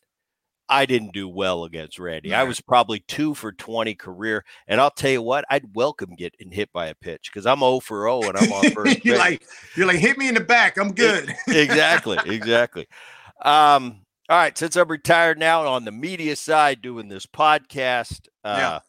[0.68, 2.34] I didn't do well against Randy.
[2.34, 4.44] I was probably two for 20 career.
[4.68, 7.80] And I'll tell you what, I'd welcome getting hit by a pitch because I'm 0
[7.80, 9.06] for 0 and I'm on first.
[9.06, 10.78] you're like, you're like, hit me in the back.
[10.78, 11.34] I'm good.
[11.48, 12.18] exactly.
[12.26, 12.86] Exactly.
[13.44, 14.58] Um, all right.
[14.58, 18.80] Since I'm retired now on the media side doing this podcast, uh, yeah.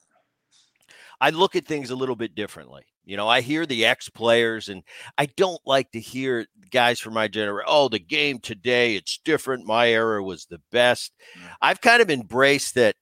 [1.21, 2.83] I look at things a little bit differently.
[3.09, 4.83] You know, I hear the ex players, and
[5.17, 7.67] I don't like to hear guys from my generation.
[7.67, 9.65] Oh, the game today, it's different.
[9.65, 11.13] My era was the best.
[11.39, 11.49] Mm.
[11.63, 12.97] I've kind of embraced that.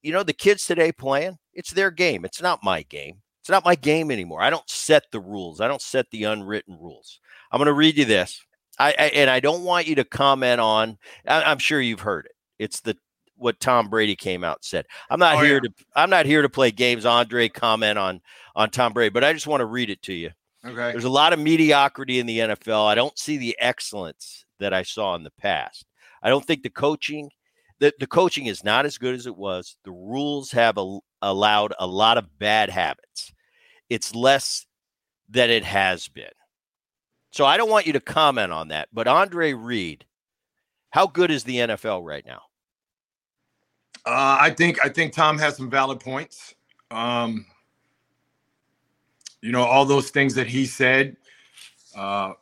[0.00, 2.24] You know, the kids today playing, it's their game.
[2.24, 3.20] It's not my game.
[3.42, 4.40] It's not my game anymore.
[4.40, 5.60] I don't set the rules.
[5.60, 7.20] I don't set the unwritten rules.
[7.52, 8.42] I'm going to read you this.
[8.78, 10.96] I, I, and I don't want you to comment on.
[11.26, 12.32] I, am sure you've heard it.
[12.58, 12.96] It's the
[13.40, 14.86] what Tom Brady came out and said.
[15.08, 15.60] I'm not oh, here yeah.
[15.60, 17.04] to I'm not here to play games.
[17.04, 18.20] Andre comment on
[18.54, 20.30] on Tom Brady, but I just want to read it to you.
[20.64, 20.92] Okay.
[20.92, 22.86] There's a lot of mediocrity in the NFL.
[22.86, 25.86] I don't see the excellence that I saw in the past.
[26.22, 27.30] I don't think the coaching
[27.80, 29.76] the, the coaching is not as good as it was.
[29.84, 33.32] The rules have a, allowed a lot of bad habits.
[33.88, 34.66] It's less
[35.28, 36.26] than it has been.
[37.32, 40.04] So I don't want you to comment on that, but Andre Reed,
[40.90, 42.42] how good is the NFL right now?
[44.06, 46.54] Uh, I think I think Tom has some valid points.
[46.90, 47.46] Um,
[49.42, 51.16] you know, all those things that he said.
[51.96, 52.32] Uh,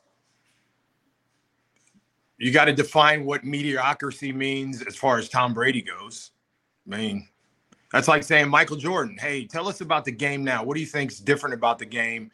[2.39, 6.31] you got to define what mediocrity means as far as Tom Brady goes.
[6.87, 7.29] I mean,
[7.93, 9.17] that's like saying Michael Jordan.
[9.19, 10.63] Hey, tell us about the game now.
[10.63, 12.31] What do you think's different about the game?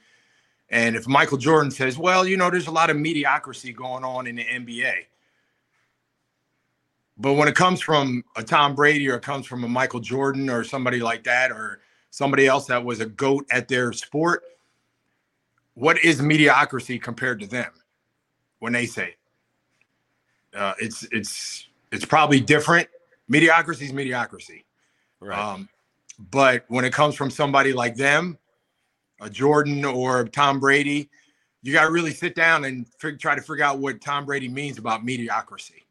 [0.70, 4.26] And if Michael Jordan says, "Well, you know, there's a lot of mediocrity going on
[4.26, 5.06] in the NBA,"
[7.16, 10.50] But when it comes from a Tom Brady or it comes from a Michael Jordan
[10.50, 14.42] or somebody like that or somebody else that was a goat at their sport,
[15.74, 17.70] what is mediocrity compared to them
[18.58, 19.08] when they say
[20.52, 20.56] it?
[20.56, 22.88] Uh, it's it's it's probably different.
[23.28, 24.64] Mediocrity is mediocrity.
[25.20, 25.38] Right.
[25.38, 25.68] Um,
[26.30, 28.38] but when it comes from somebody like them,
[29.20, 31.08] a Jordan or Tom Brady,
[31.62, 32.86] you got to really sit down and
[33.18, 35.83] try to figure out what Tom Brady means about mediocrity.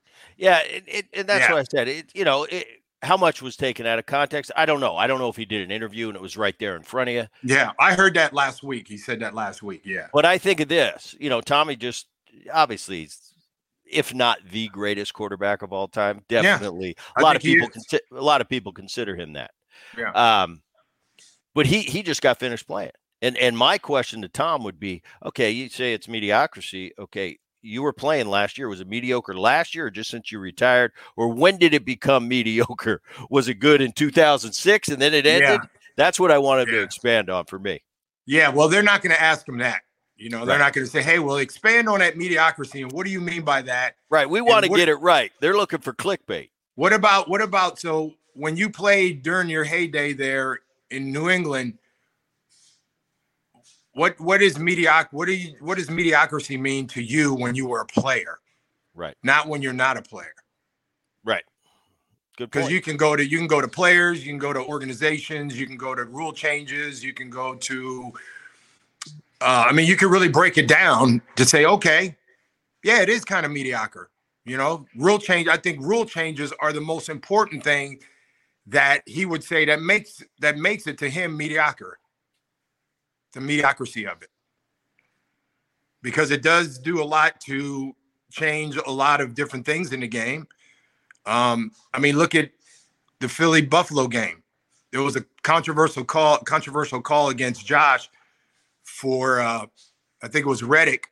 [0.44, 1.54] Yeah, it, it, and that's yeah.
[1.54, 1.88] what I said.
[1.88, 2.68] It, you know, it,
[3.02, 4.52] how much was taken out of context?
[4.58, 4.98] I don't know.
[4.98, 7.10] I don't know if he did an interview and it was right there in front
[7.10, 7.28] of you.
[7.44, 8.90] Yeah, I heard that last week.
[8.90, 9.84] He said that last week.
[9.86, 10.08] Yeah.
[10.12, 11.16] But I think of this.
[11.18, 12.08] You know, Tommy just
[12.54, 13.10] obviously,
[13.90, 17.70] if not the greatest quarterback of all time, definitely Yeah, a lot of people.
[17.70, 19.52] Consi- a lot of people consider him that.
[19.98, 20.12] Yeah.
[20.12, 20.62] Um,
[21.56, 22.92] but he he just got finished playing.
[23.22, 26.92] And and my question to Tom would be, okay, you say it's mediocrity.
[27.00, 28.68] Okay, you were playing last year.
[28.68, 30.92] Was it mediocre last year or just since you retired?
[31.16, 33.02] Or when did it become mediocre?
[33.30, 35.62] Was it good in 2006 and then it ended?
[35.62, 35.68] Yeah.
[35.96, 37.82] That's what I wanted to expand on for me.
[38.26, 39.82] Yeah, well, they're not going to ask him that.
[40.16, 40.66] You know, they're Right.
[40.66, 43.42] not going to say, "Hey, well, expand on that mediocrity." And what do you mean
[43.44, 43.96] by that?
[44.10, 44.30] Right.
[44.30, 45.32] We want to get it right.
[45.42, 46.50] They're looking for clickbait.
[46.76, 50.60] What about what about so when you played during your heyday there
[50.92, 51.78] in New England?
[53.94, 55.08] What what is medioc?
[55.12, 58.40] What do you what does mediocrity mean to you when you were a player,
[58.96, 59.16] Right.
[59.24, 60.34] not when you're not a player?
[61.24, 61.44] Right.
[62.38, 64.60] Good Because you can go to you can go to players, you can go to
[64.60, 68.12] organizations, you can go to rule changes, you can go to.
[69.42, 72.16] Uh, I mean, you can really break it down to say, okay,
[72.84, 74.10] yeah, it is kind of mediocre.
[74.46, 75.48] You know, rule change.
[75.48, 78.00] I think rule changes are the most important thing
[78.68, 82.00] that he would say that makes that makes it to him mediocre.
[83.34, 84.30] The mediocrity of it,
[86.02, 87.96] because it does do a lot to
[88.32, 90.48] change a lot of different things in the game.
[91.26, 92.52] Um, I mean, look at
[93.20, 94.44] the Philly Buffalo game.
[94.92, 98.10] There was a controversial call, controversial call against Josh
[98.84, 99.66] for uh,
[100.22, 101.08] I think it was Reddick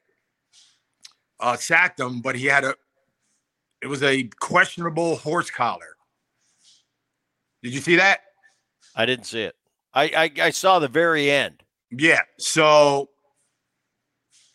[1.40, 2.76] uh, sacked him, but he had a
[3.82, 5.96] it was a questionable horse collar.
[7.64, 8.22] Did you see that?
[8.96, 9.56] I didn't see it.
[9.94, 11.64] I, I I saw the very end.
[11.92, 12.22] Yeah.
[12.38, 13.10] So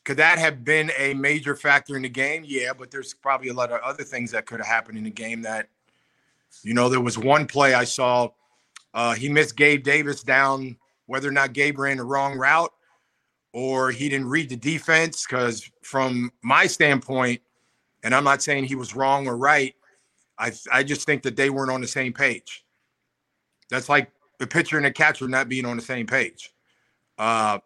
[0.05, 2.44] could that have been a major factor in the game?
[2.46, 5.11] Yeah, but there's probably a lot of other things that could have happened in the
[5.11, 5.68] game that,
[6.62, 8.29] you know, there was one play I saw.
[8.94, 12.72] Uh, he missed Gabe Davis down, whether or not Gabe ran the wrong route
[13.53, 15.27] or he didn't read the defense.
[15.29, 17.40] Because from my standpoint,
[18.05, 19.75] and I'm not saying he was wrong or right,
[20.38, 22.64] I I just think that they weren't on the same page.
[23.70, 26.53] That's like the pitcher and the catcher not being on the same page.
[27.19, 27.59] Uh,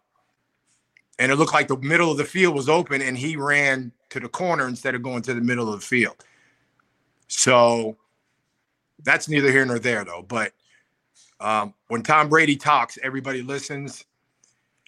[1.19, 4.19] and it looked like the middle of the field was open and he ran to
[4.19, 6.15] the corner instead of going to the middle of the field.
[7.27, 7.97] So
[9.03, 10.25] that's neither here nor there, though.
[10.27, 10.53] But
[11.39, 14.05] um, when Tom Brady talks, everybody listens.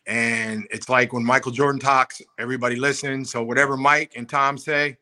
[0.06, 3.32] And it's like when Michael Jordan talks, everybody listens.
[3.32, 4.98] So whatever Mike and Tom say,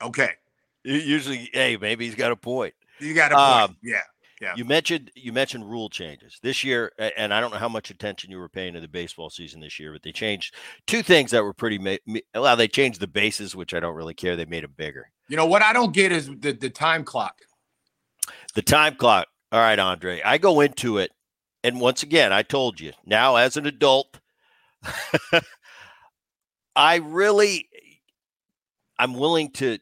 [0.00, 0.30] okay,
[0.84, 2.74] Usually, hey, maybe he's got a point.
[3.00, 3.70] you got a point.
[3.70, 4.02] Um, yeah.
[4.40, 4.54] Yeah.
[4.56, 8.30] You mentioned you mentioned rule changes this year, and I don't know how much attention
[8.30, 10.54] you were paying to the baseball season this year, but they changed
[10.86, 11.78] two things that were pretty.
[11.78, 14.36] Ma- well, they changed the bases, which I don't really care.
[14.36, 15.10] They made them bigger.
[15.28, 17.38] You know what I don't get is the, the time clock.
[18.54, 19.28] The time clock.
[19.52, 20.20] All right, Andre.
[20.22, 21.12] I go into it,
[21.62, 24.18] and once again, I told you now as an adult,
[26.76, 27.68] I really,
[28.98, 29.78] I'm willing to.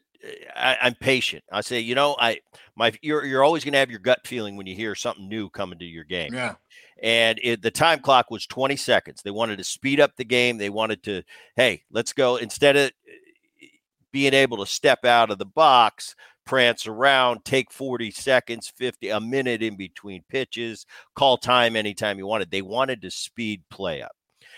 [0.55, 1.43] I, I'm patient.
[1.51, 2.39] I say, you know, I
[2.75, 5.49] my you're you're always going to have your gut feeling when you hear something new
[5.49, 6.33] coming to your game.
[6.33, 6.55] Yeah.
[7.01, 9.21] and it, the time clock was 20 seconds.
[9.21, 10.57] They wanted to speed up the game.
[10.57, 11.23] They wanted to,
[11.55, 13.65] hey, let's go instead of uh,
[14.11, 19.19] being able to step out of the box, prance around, take 40 seconds, 50, a
[19.19, 22.51] minute in between pitches, call time anytime you wanted.
[22.51, 24.15] They wanted to speed play up.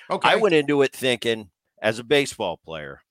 [0.09, 0.29] Okay.
[0.29, 1.49] I went into it thinking,
[1.81, 3.01] as a baseball player,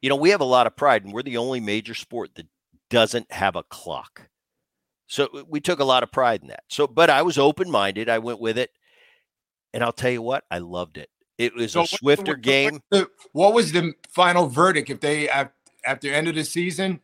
[0.00, 2.46] you know, we have a lot of pride, and we're the only major sport that
[2.90, 4.28] doesn't have a clock.
[5.06, 6.64] So we took a lot of pride in that.
[6.68, 8.08] So, but I was open minded.
[8.08, 8.70] I went with it,
[9.72, 11.08] and I'll tell you what, I loved it.
[11.38, 12.80] It was So a swifter what- game.
[12.90, 15.52] the- what was the final verdict if they at,
[15.84, 17.00] at the end of the season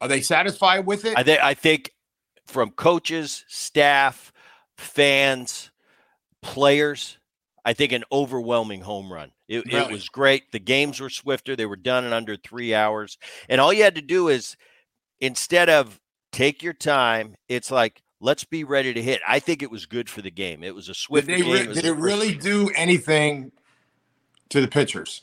[0.00, 1.92] are they satisfied with it I think I think
[2.46, 4.32] from coaches, staff,
[4.76, 5.70] fans,
[6.42, 7.17] players,
[7.68, 9.30] I think an overwhelming home run.
[9.46, 10.52] It, it was great.
[10.52, 11.54] The games were swifter.
[11.54, 13.18] They were done in under three hours.
[13.46, 14.56] And all you had to do is
[15.20, 16.00] instead of
[16.32, 19.20] take your time, it's like let's be ready to hit.
[19.28, 20.64] I think it was good for the game.
[20.64, 21.68] It was a did, swifter they game.
[21.68, 23.52] re- did it really do anything
[24.48, 25.20] to the pitchers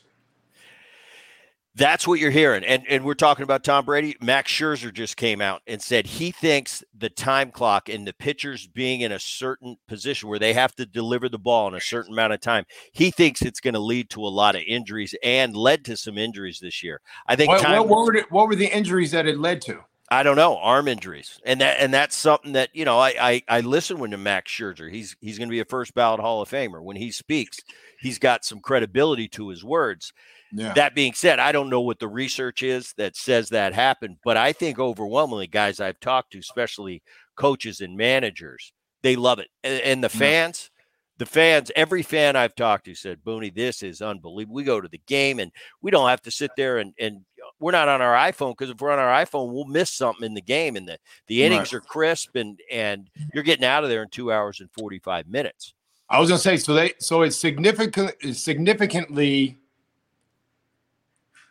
[1.76, 2.64] That's what you're hearing.
[2.64, 4.16] And and we're talking about Tom Brady.
[4.22, 8.66] Max Scherzer just came out and said he thinks the time clock and the pitchers
[8.66, 12.14] being in a certain position where they have to deliver the ball in a certain
[12.14, 15.54] amount of time, he thinks it's going to lead to a lot of injuries and
[15.54, 17.02] led to some injuries this year.
[17.26, 19.60] I think what, time what, what were the, what were the injuries that it led
[19.62, 21.40] to I don't know, arm injuries.
[21.44, 24.52] And that and that's something that, you know, I I, I listen when to Max
[24.52, 24.90] Scherzer.
[24.90, 26.82] He's he's going to be a first ballot Hall of Famer.
[26.82, 27.58] When he speaks,
[28.00, 30.12] he's got some credibility to his words.
[30.52, 30.72] Yeah.
[30.74, 34.36] That being said, I don't know what the research is that says that happened, but
[34.36, 37.02] I think overwhelmingly, guys I've talked to, especially
[37.36, 39.48] coaches and managers, they love it.
[39.64, 40.70] And, and the fans,
[41.18, 44.54] the fans, every fan I've talked to said, Booney, this is unbelievable.
[44.54, 45.50] We go to the game and
[45.82, 48.70] we don't have to sit there and, and uh, we're not on our iPhone because
[48.70, 50.76] if we're on our iPhone, we'll miss something in the game.
[50.76, 51.78] And the, the innings right.
[51.78, 55.74] are crisp and and you're getting out of there in two hours and 45 minutes.
[56.08, 59.58] I was gonna say, so they so it's significant significantly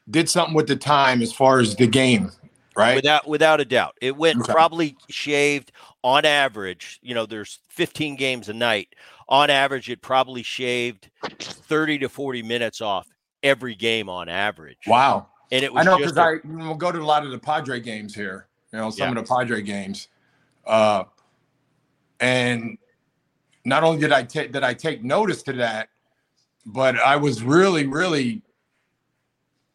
[0.10, 2.32] did something with the time as far as the game,
[2.76, 2.96] right?
[2.96, 3.98] Without without a doubt.
[4.02, 4.54] It went okay.
[4.54, 5.72] probably shaved
[6.06, 8.90] on average, you know, there's 15 games a night.
[9.28, 13.08] On average, it probably shaved 30 to 40 minutes off
[13.42, 14.78] every game on average.
[14.86, 15.30] Wow.
[15.52, 17.80] And it was I know because I will go to a lot of the Padre
[17.80, 19.20] games here, you know, some yeah.
[19.20, 20.10] of the Padre games.
[20.64, 21.06] Uh,
[22.20, 22.78] and
[23.64, 25.90] not only did I take did I take notice to that,
[26.68, 28.44] but I was really, really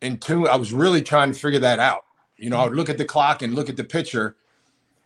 [0.03, 0.47] in tune.
[0.47, 2.05] I was really trying to figure that out.
[2.37, 4.37] You know, I would look at the clock and look at the picture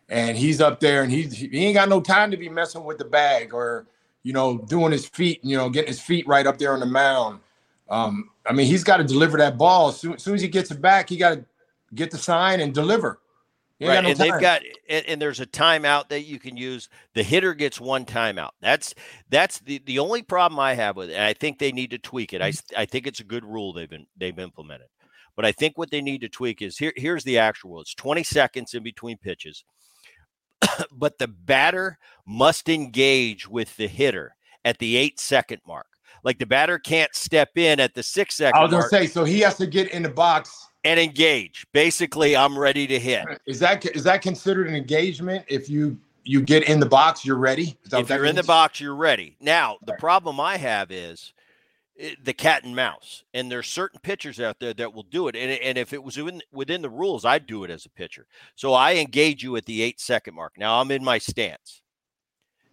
[0.09, 2.97] and he's up there and he's he ain't got no time to be messing with
[2.97, 3.87] the bag or
[4.23, 6.85] you know doing his feet you know getting his feet right up there on the
[6.85, 7.39] mound
[7.89, 10.47] um, i mean he's got to deliver that ball as soon, as soon, as he
[10.47, 11.45] gets it back he got to
[11.93, 13.19] get the sign and deliver
[13.81, 14.29] right, no and time.
[14.29, 16.89] they've got and, and, there's a timeout that you can use.
[17.13, 18.51] The hitter gets one timeout.
[18.61, 18.93] That's
[19.29, 21.97] that's the the only problem i have with it and i think they need to
[21.97, 22.41] tweak it.
[22.41, 22.79] I mm-hmm.
[22.79, 24.87] i think it's a good rule they've been they've implemented.
[25.35, 28.23] But i think what they need to tweak is here here's the actual it's 20
[28.23, 29.63] seconds in between pitches.
[30.91, 35.87] But the batter must engage with the hitter at the eight second mark.
[36.23, 38.59] Like the batter can't step in at the six second.
[38.59, 41.65] I was gonna say, so he has to get in the box and engage.
[41.73, 43.25] Basically, I'm ready to hit.
[43.45, 45.43] Is that is that considered an engagement?
[45.47, 47.77] If you you get in the box, you're ready.
[47.91, 49.35] if you're in the box, you're ready.
[49.39, 51.33] Now, the problem I have is
[51.97, 53.23] Eh, the cat and mouse.
[53.33, 55.35] And there's certain pitchers out there that will do it.
[55.35, 58.27] And, and if it was within, within the rules, I'd do it as a pitcher.
[58.55, 60.53] So I engage you at the eight second mark.
[60.57, 61.81] Now I'm in my stance.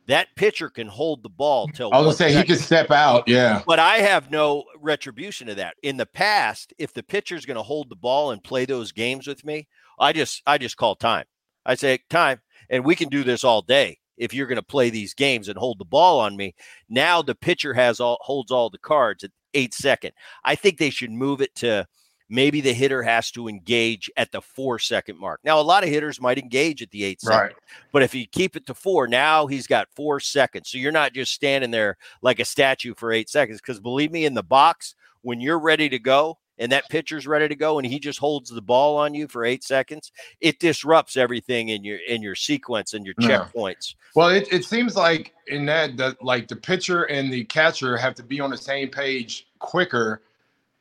[0.09, 2.51] That pitcher can hold the ball till I was gonna say second.
[2.51, 3.63] he can step out, yeah.
[3.67, 5.77] But I have no retribution to that.
[5.83, 9.45] In the past, if the pitcher's gonna hold the ball and play those games with
[9.45, 11.25] me, I just I just call time.
[11.65, 14.91] I say time, and we can do this all day if you're going to play
[14.91, 16.55] these games and hold the ball on me.
[16.89, 20.13] Now the pitcher has all holds all the cards at eight second.
[20.45, 21.87] I think they should move it to
[22.29, 25.41] maybe the hitter has to engage at the four second mark.
[25.45, 27.55] Now, a lot of hitters might engage at the eight second, right.
[27.93, 30.71] but if you keep it to four, now he's got four seconds.
[30.71, 33.61] So you're not just standing there like a statue for eight seconds.
[33.61, 37.49] Because believe me, in the box, when you're ready to go, and that pitcher's ready
[37.49, 41.17] to go and he just holds the ball on you for eight seconds, it disrupts
[41.17, 43.95] everything in your in your sequence and your checkpoints.
[44.15, 48.15] Well, it, it seems like in that the like the pitcher and the catcher have
[48.17, 50.23] to be on the same page quicker,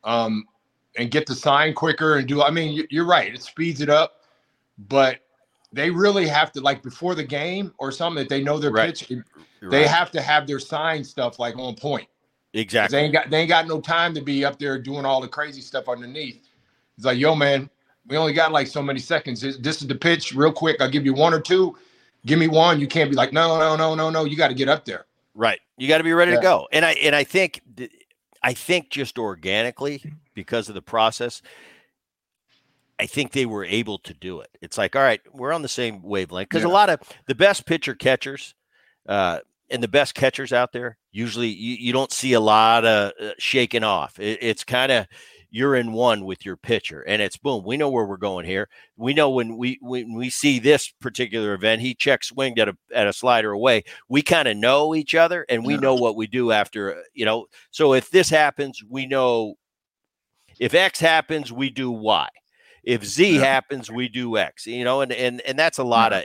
[0.04, 0.44] um,
[0.96, 2.42] and get the sign quicker and do.
[2.42, 4.20] I mean, you're right; it speeds it up,
[4.88, 5.20] but
[5.72, 8.88] they really have to like before the game or something that they know their right.
[8.88, 9.08] pitch.
[9.08, 9.22] They
[9.62, 9.86] right.
[9.86, 12.08] have to have their sign stuff like on point.
[12.54, 12.98] Exactly.
[12.98, 15.28] They ain't got they ain't got no time to be up there doing all the
[15.28, 16.48] crazy stuff underneath.
[16.96, 17.70] It's like, yo, man,
[18.06, 19.40] we only got like so many seconds.
[19.40, 20.80] This is the pitch, real quick.
[20.80, 21.76] I'll give you one or two.
[22.26, 22.78] Give me one.
[22.78, 24.24] You can't be like, no, no, no, no, no.
[24.24, 25.06] You got to get up there.
[25.34, 25.60] Right.
[25.78, 26.36] You got to be ready yeah.
[26.36, 26.68] to go.
[26.72, 27.62] And I and I think
[28.42, 31.42] I think just organically because of the process,
[32.98, 34.50] I think they were able to do it.
[34.60, 36.48] It's like, all right, we're on the same wavelength.
[36.48, 36.70] Because yeah.
[36.70, 38.54] a lot of the best pitcher catchers,
[39.08, 39.40] uh,
[39.72, 43.30] and the best catchers out there usually you, you don't see a lot of uh,
[43.38, 44.20] shaking off.
[44.20, 45.06] It, it's kind of
[45.50, 48.68] you're in one with your pitcher and it's boom we know where we're going here.
[48.96, 52.76] We know when we when we see this particular event he checks swinged at a
[52.94, 53.84] at a slider away.
[54.08, 57.24] We kind of know each other and we know what we do after uh, you
[57.24, 57.46] know?
[57.70, 59.54] So if this happens we know
[60.62, 62.28] if x happens we do y
[62.84, 63.40] if z yeah.
[63.40, 66.18] happens we do x you know and and and that's a lot yeah.
[66.18, 66.24] of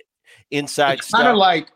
[0.52, 1.68] inside it's kind of like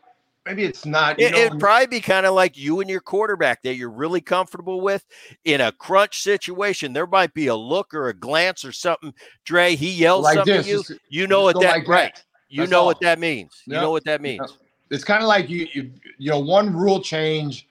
[0.46, 1.20] maybe it's not.
[1.20, 4.80] It, would probably be kind of like you and your quarterback that you're really comfortable
[4.80, 5.04] with
[5.44, 6.92] in a crunch situation.
[6.92, 9.14] There might be a look or a glance or something.
[9.44, 10.66] Dre, he yells like something this.
[10.66, 10.78] you.
[10.78, 12.14] Just, you know what that like right.
[12.14, 12.24] That.
[12.48, 12.86] You know all.
[12.86, 13.62] what that means.
[13.66, 13.74] Yep.
[13.74, 14.58] You know what that means.
[14.90, 17.66] It's kind of like you, you, you know, one rule change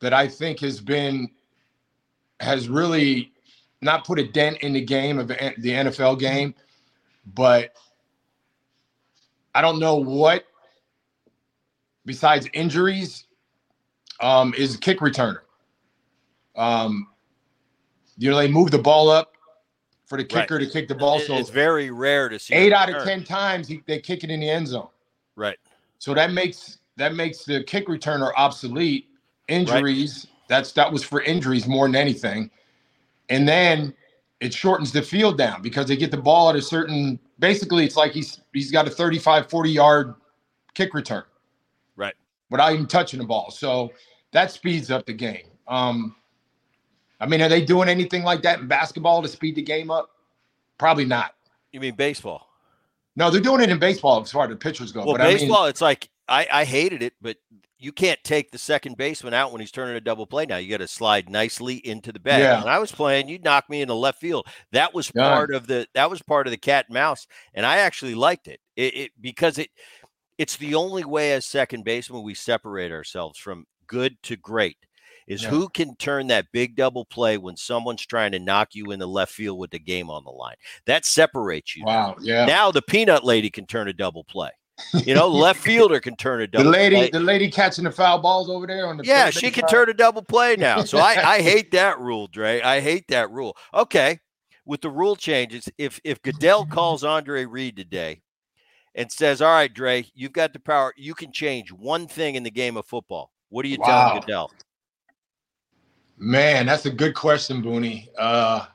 [0.00, 1.28] that I think has been
[2.40, 3.30] has really
[3.80, 6.54] not put a dent in the game of the NFL game,
[7.34, 7.72] but
[9.54, 10.44] I don't know what
[12.10, 13.26] besides injuries,
[14.20, 15.40] um, is kick returner.
[16.56, 17.06] Um,
[18.18, 19.34] you know, they move the ball up
[20.06, 20.64] for the kicker right.
[20.64, 21.20] to kick the ball.
[21.20, 22.54] So it's very rare to see.
[22.54, 24.88] Eight out of ten times he, they kick it in the end zone.
[25.36, 25.56] Right.
[25.98, 29.06] So that makes that makes the kick returner obsolete.
[29.48, 30.26] Injuries.
[30.26, 30.36] Right.
[30.48, 32.50] That's that was for injuries more than anything.
[33.30, 33.94] And then
[34.40, 37.96] it shortens the field down because they get the ball at a certain basically it's
[37.96, 40.14] like he's he's got a 35 40 yard
[40.74, 41.22] kick return.
[41.96, 42.14] Right.
[42.50, 43.50] Without even touching the ball.
[43.50, 43.92] So
[44.32, 45.46] that speeds up the game.
[45.68, 46.16] Um
[47.20, 50.10] i mean are they doing anything like that in basketball to speed the game up?
[50.78, 51.34] Probably not.
[51.72, 52.48] You mean baseball?
[53.16, 55.58] No they're doing it in baseball as far as the pitchers go well but baseball
[55.58, 57.36] I mean, it's like I, I hated it, but
[57.78, 60.46] you can't take the second baseman out when he's turning a double play.
[60.46, 62.42] Now you got to slide nicely into the bag.
[62.42, 62.60] Yeah.
[62.62, 64.46] When I was playing, you'd knock me in the left field.
[64.72, 65.22] That was yeah.
[65.22, 68.46] part of the that was part of the cat and mouse, and I actually liked
[68.46, 68.60] it.
[68.76, 69.70] It, it because it
[70.38, 74.76] it's the only way as second baseman we separate ourselves from good to great
[75.26, 75.50] is yeah.
[75.50, 79.06] who can turn that big double play when someone's trying to knock you in the
[79.06, 80.56] left field with the game on the line.
[80.86, 81.84] That separates you.
[81.84, 82.16] Wow.
[82.20, 82.46] Yeah.
[82.46, 84.50] Now the peanut lady can turn a double play.
[85.04, 86.64] You know, left fielder can turn a double.
[86.64, 87.10] The lady, play.
[87.10, 89.04] the lady catching the foul balls over there on the.
[89.04, 90.84] Yeah, she can turn a double play now.
[90.84, 92.60] So I, I hate that rule, Dre.
[92.60, 93.56] I hate that rule.
[93.74, 94.18] Okay,
[94.64, 98.22] with the rule changes, if if Goodell calls Andre Reed today
[98.94, 100.92] and says, "All right, Dre, you've got the power.
[100.96, 103.86] You can change one thing in the game of football." What are you wow.
[103.86, 104.50] telling Goodell?
[106.16, 108.08] Man, that's a good question, Booney.
[108.18, 108.66] Uh,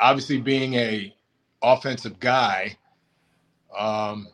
[0.00, 1.14] obviously, being a
[1.62, 2.76] offensive guy,
[3.76, 4.28] um,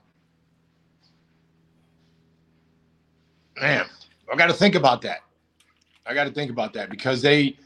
[3.61, 3.86] man,
[4.32, 5.20] I got to think about that.
[6.07, 7.57] I got to think about that because they,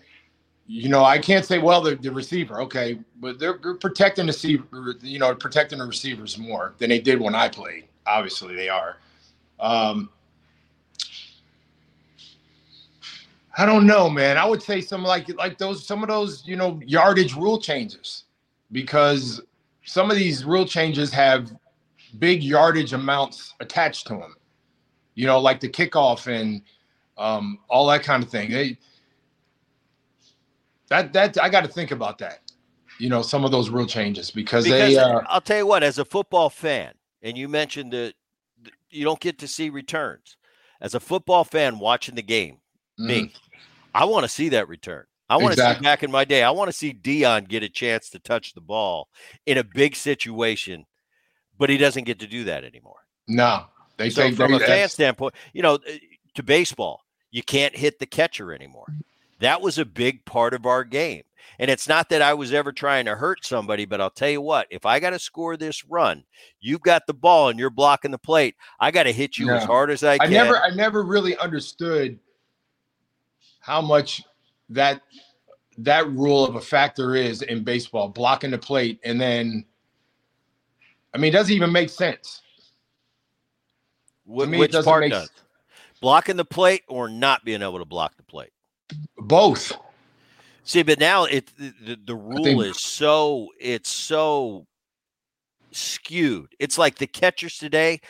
[0.67, 4.95] you know, I can't say, well, the, the receiver, okay, but they're, protecting the receiver,
[5.01, 7.85] you know, protecting the receivers more than they did when I played.
[8.07, 8.99] Obviously, they are.
[9.59, 10.11] Um,
[13.57, 14.39] I don't know, man.
[14.39, 18.25] I would say some like like those some of those you know yardage rule changes
[18.71, 19.41] because
[19.85, 21.51] some of these rule changes have
[22.21, 24.37] big yardage amounts attached to them
[25.19, 26.63] you know, like the kickoff and
[27.19, 28.53] um, all that kind of thing.
[28.53, 28.79] They,
[30.91, 32.43] that that I got to think about that.
[33.01, 34.97] You know, some of those real changes because, because they.
[34.97, 38.15] Uh, I'll tell you what, as a football fan, and you mentioned that
[38.91, 40.37] you don't get to see returns.
[40.81, 42.59] As a football fan watching the game,
[43.01, 43.07] mm.
[43.07, 43.33] me,
[43.93, 45.05] I want to see that return.
[45.29, 46.45] I want to see back in my day.
[46.45, 49.09] I want to see Deion get a chance to touch the ball
[49.47, 50.87] in a big situation,
[51.59, 53.01] but he doesn't get to do that anymore.
[53.27, 53.67] No,
[53.99, 55.99] they so from a fan standpoint, you know, eh,
[56.35, 58.87] to baseball, you can't hit the catcher anymore.
[59.41, 61.25] That was a big part of our game.
[61.59, 64.41] And it's not that I was ever trying to hurt somebody, but I'll tell you
[64.41, 66.23] what, if I got to score this run,
[66.61, 69.65] you've got the ball and you're blocking the plate, I got to hit you as
[69.65, 70.29] hard as I can.
[70.29, 72.19] I never I never really understood
[73.61, 74.23] how much
[74.69, 75.03] that
[75.79, 79.65] that rule of a factor is in baseball, blocking the plate and then
[81.15, 82.43] I mean, it doesn't even make sense.
[84.29, 85.31] Wh- which part does?
[86.01, 88.53] Blocking the plate or not being able to block the plate?
[89.17, 89.73] Both.
[90.65, 94.67] See, but now it the, the rule think, is so it's so
[95.73, 96.55] skewed.
[96.59, 98.01] It's like the catchers today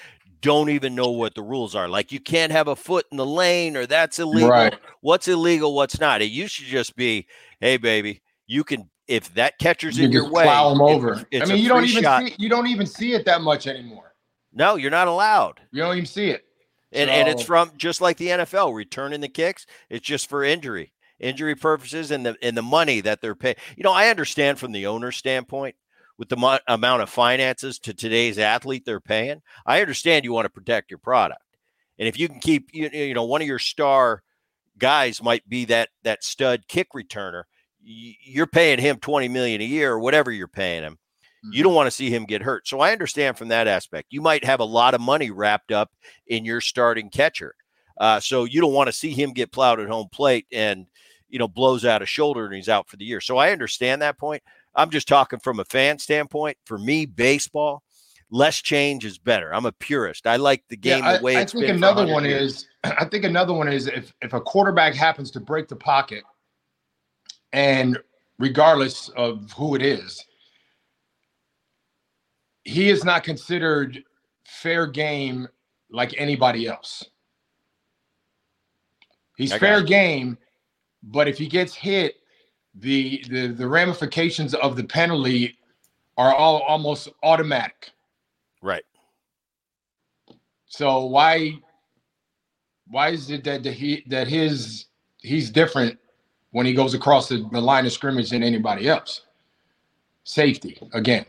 [0.40, 1.88] don't even know what the rules are.
[1.88, 4.50] Like you can't have a foot in the lane or that's illegal.
[4.50, 4.74] Right.
[5.00, 6.20] What's illegal, what's not.
[6.20, 7.26] It used to just be,
[7.60, 11.24] hey baby, you can if that catcher's you in your way, plow them over.
[11.32, 12.26] I mean, you don't even shot.
[12.26, 14.07] see you don't even see it that much anymore.
[14.52, 15.60] No, you're not allowed.
[15.72, 16.44] You don't even see it.
[16.92, 19.66] And, so, and it's from just like the NFL returning the kicks.
[19.90, 23.56] It's just for injury, injury purposes, and the and the money that they're paying.
[23.76, 25.76] You know, I understand from the owner standpoint
[26.16, 29.42] with the mo- amount of finances to today's athlete they're paying.
[29.66, 31.42] I understand you want to protect your product,
[31.98, 34.22] and if you can keep you, you know one of your star
[34.78, 37.42] guys might be that that stud kick returner,
[37.82, 40.98] you're paying him twenty million a year or whatever you're paying him
[41.42, 41.76] you don't mm-hmm.
[41.76, 42.66] want to see him get hurt.
[42.66, 44.08] So I understand from that aspect.
[44.10, 45.90] You might have a lot of money wrapped up
[46.26, 47.54] in your starting catcher.
[47.98, 50.86] Uh, so you don't want to see him get plowed at home plate and
[51.28, 53.20] you know blows out a shoulder and he's out for the year.
[53.20, 54.42] So I understand that point.
[54.74, 56.56] I'm just talking from a fan standpoint.
[56.64, 57.82] For me, baseball,
[58.30, 59.52] less change is better.
[59.52, 60.26] I'm a purist.
[60.26, 62.52] I like the game yeah, the way I, it's I think another one years.
[62.52, 66.22] is I think another one is if if a quarterback happens to break the pocket
[67.52, 67.98] and
[68.38, 70.24] regardless of who it is,
[72.68, 74.04] he is not considered
[74.44, 75.48] fair game
[75.90, 77.02] like anybody else.
[79.38, 80.36] He's fair game,
[81.02, 82.16] but if he gets hit,
[82.74, 85.56] the, the the ramifications of the penalty
[86.18, 87.90] are all almost automatic.
[88.60, 88.84] Right.
[90.66, 91.54] So why
[92.88, 94.86] why is it that, that he that his
[95.18, 95.98] he's different
[96.50, 99.22] when he goes across the, the line of scrimmage than anybody else?
[100.24, 101.24] Safety again.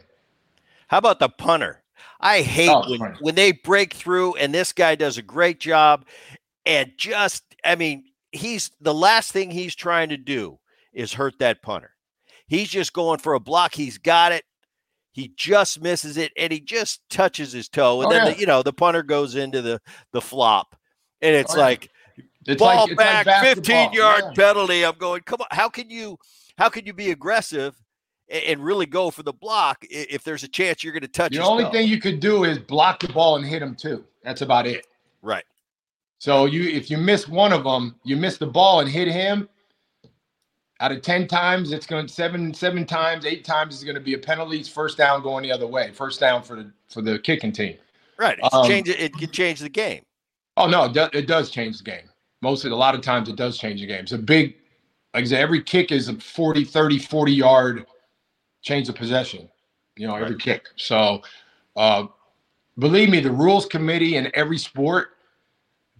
[0.89, 1.83] How about the punter?
[2.19, 6.05] I hate oh, when, when they break through and this guy does a great job
[6.65, 10.59] and just I mean, he's the last thing he's trying to do
[10.93, 11.91] is hurt that punter.
[12.47, 13.73] He's just going for a block.
[13.73, 14.43] He's got it.
[15.11, 18.33] He just misses it, and he just touches his toe, and oh, then yeah.
[18.33, 19.81] the, you know the punter goes into the
[20.13, 20.75] the flop,
[21.21, 21.89] and it's oh, like
[22.45, 24.31] it's ball like, back, like 15 yard yeah.
[24.35, 24.85] penalty.
[24.85, 26.17] I'm going, come on, how can you
[26.57, 27.75] how can you be aggressive
[28.29, 31.31] and really go for the block if there's a chance you're going to touch?
[31.31, 34.03] The only thing you could do is block the ball and hit him too.
[34.23, 34.85] That's about it.
[35.21, 35.45] Right.
[36.19, 39.47] So you if you miss one of them, you miss the ball and hit him.
[40.81, 44.13] Out of ten times, it's going seven seven times, eight times is going to be
[44.13, 44.63] a penalty.
[44.63, 45.91] First down going the other way.
[45.91, 47.75] First down for the for the kicking team.
[48.17, 48.37] Right.
[48.43, 48.99] It's um, change it.
[48.99, 50.03] It can change the game.
[50.57, 52.09] Oh no, it, do, it does change the game.
[52.41, 54.01] Most of a lot of times it does change the game.
[54.01, 54.55] It's a big,
[55.13, 57.85] like I said, every kick is a 40, 30, 40 yard
[58.61, 59.49] change of possession.
[59.95, 60.39] You know, every right.
[60.39, 60.67] kick.
[60.75, 61.21] So,
[61.75, 62.07] uh,
[62.77, 65.09] believe me, the rules committee in every sport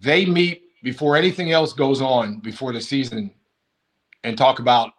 [0.00, 3.30] they meet before anything else goes on before the season
[4.24, 4.92] and talk about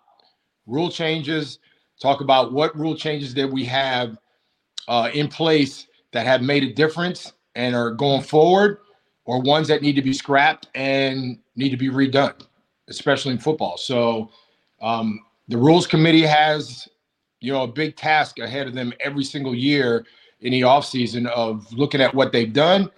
[0.68, 1.60] rule changes,
[2.00, 4.18] talk about what rule changes that we have
[4.88, 8.78] uh, in place that have made a difference and are going forward,
[9.26, 12.42] or ones that need to be scrapped and need to be redone,
[12.88, 13.78] especially in football.
[13.78, 14.32] So
[14.82, 16.88] um, the rules committee has,
[17.42, 20.06] you know, a big task ahead of them every single year
[20.40, 22.90] in the offseason of looking at what they've done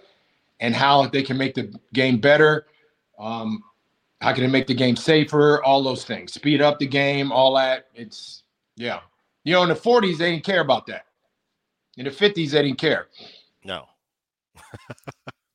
[0.60, 2.66] and how they can make the game better.
[3.18, 3.62] Um,
[4.20, 5.62] how can it make the game safer?
[5.64, 7.88] All those things, speed up the game, all that.
[7.94, 8.44] It's
[8.76, 9.00] yeah.
[9.44, 11.06] You know, in the 40s, they didn't care about that.
[11.96, 13.08] In the 50s, they didn't care.
[13.64, 13.86] No.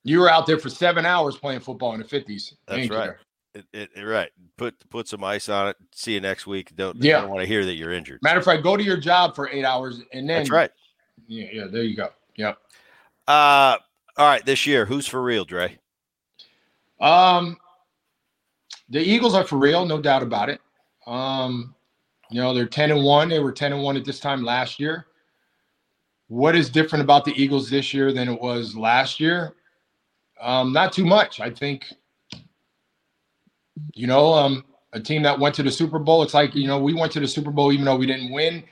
[0.04, 2.54] you were out there for seven hours playing football in the 50s.
[2.68, 3.12] That's right.
[3.54, 4.30] It, it, it, right.
[4.58, 5.78] Put put some ice on it.
[5.94, 6.76] See you next week.
[6.76, 7.22] Don't, yeah.
[7.22, 8.20] don't want to hear that you're injured.
[8.22, 10.38] Matter of fact, go to your job for eight hours and then.
[10.40, 10.72] That's right.
[11.28, 11.66] Yeah, yeah.
[11.66, 12.10] There you go.
[12.36, 12.58] Yep.
[13.28, 13.78] Uh,
[14.18, 15.78] all right, this year, who's for real, Dre?
[17.00, 17.58] Um,
[18.90, 20.60] the Eagles are for real, no doubt about it.
[21.06, 21.76] Um,
[22.30, 23.30] you know, they're 10 and 1.
[23.30, 25.08] They were 10 and 1 at this time last year.
[26.28, 29.56] What is different about the Eagles this year than it was last year?
[30.42, 31.40] Um, not too much.
[31.40, 31.86] I think,
[33.94, 36.80] you know, um, a team that went to the Super Bowl, it's like, you know,
[36.80, 38.64] we went to the Super Bowl even though we didn't win.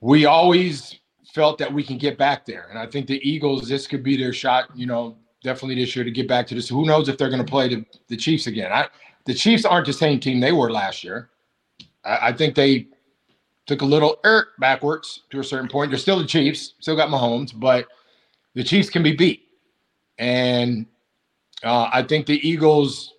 [0.00, 0.98] We always
[1.32, 2.66] felt that we can get back there.
[2.70, 6.04] And I think the Eagles, this could be their shot, you know, definitely this year
[6.04, 6.68] to get back to this.
[6.68, 8.72] Who knows if they're going to play the, the Chiefs again?
[8.72, 8.88] I,
[9.26, 11.30] the Chiefs aren't the same team they were last year.
[12.04, 12.88] I, I think they
[13.66, 15.90] took a little er, backwards to a certain point.
[15.90, 17.86] They're still the Chiefs, still got Mahomes, but
[18.54, 19.42] the Chiefs can be beat.
[20.18, 20.86] And
[21.62, 23.14] uh, I think the Eagles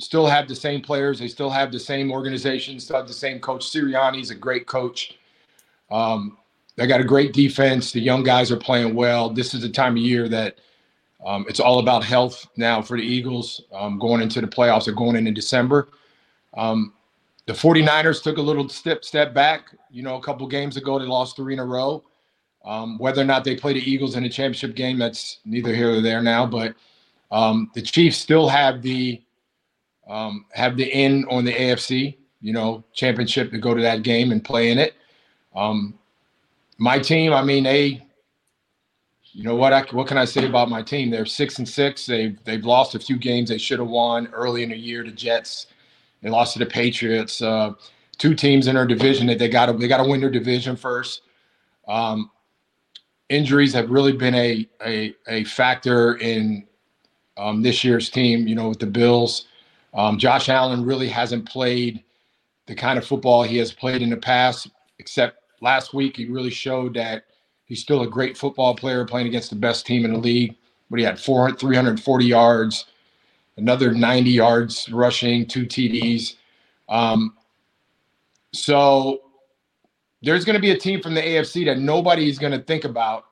[0.00, 1.18] still have the same players.
[1.18, 3.64] They still have the same organization, still have the same coach.
[3.64, 5.18] Sirianni's a great coach.
[5.90, 6.38] Um,
[6.76, 7.92] they got a great defense.
[7.92, 9.30] The young guys are playing well.
[9.30, 10.58] This is the time of year that
[11.24, 14.92] um, it's all about health now for the Eagles um, going into the playoffs or
[14.92, 15.88] going into December.
[16.56, 16.94] Um,
[17.46, 19.74] the 49ers took a little step step back.
[19.90, 22.04] You know, a couple games ago, they lost three in a row.
[22.64, 25.92] Um, whether or not they play the Eagles in a championship game, that's neither here
[25.92, 26.46] nor there now.
[26.46, 26.74] But
[27.30, 29.20] um, the Chiefs still have the
[30.10, 34.32] um, have the in on the AFC, you know, championship to go to that game
[34.32, 34.94] and play in it.
[35.54, 35.98] Um,
[36.78, 38.02] my team, I mean, they,
[39.32, 39.72] you know what?
[39.72, 41.10] I, what can I say about my team?
[41.10, 42.06] They're six and six.
[42.06, 45.04] They've they've lost a few games they should have won early in the year.
[45.04, 45.68] The Jets,
[46.22, 47.40] they lost to the Patriots.
[47.40, 47.74] Uh,
[48.18, 50.74] two teams in their division that they got to they got to win their division
[50.74, 51.22] first.
[51.86, 52.32] Um,
[53.28, 56.66] injuries have really been a a, a factor in
[57.36, 58.48] um, this year's team.
[58.48, 59.46] You know, with the Bills,
[59.94, 62.04] um, Josh Allen really hasn't played
[62.66, 64.68] the kind of football he has played in the past,
[64.98, 67.24] except last week he really showed that
[67.64, 70.56] he's still a great football player playing against the best team in the league.
[70.88, 72.86] But he had 400, 340 yards,
[73.56, 76.34] another 90 yards rushing, two TDs.
[76.88, 77.36] Um,
[78.52, 79.20] so
[80.22, 82.84] there's going to be a team from the AFC that nobody is going to think
[82.84, 83.24] about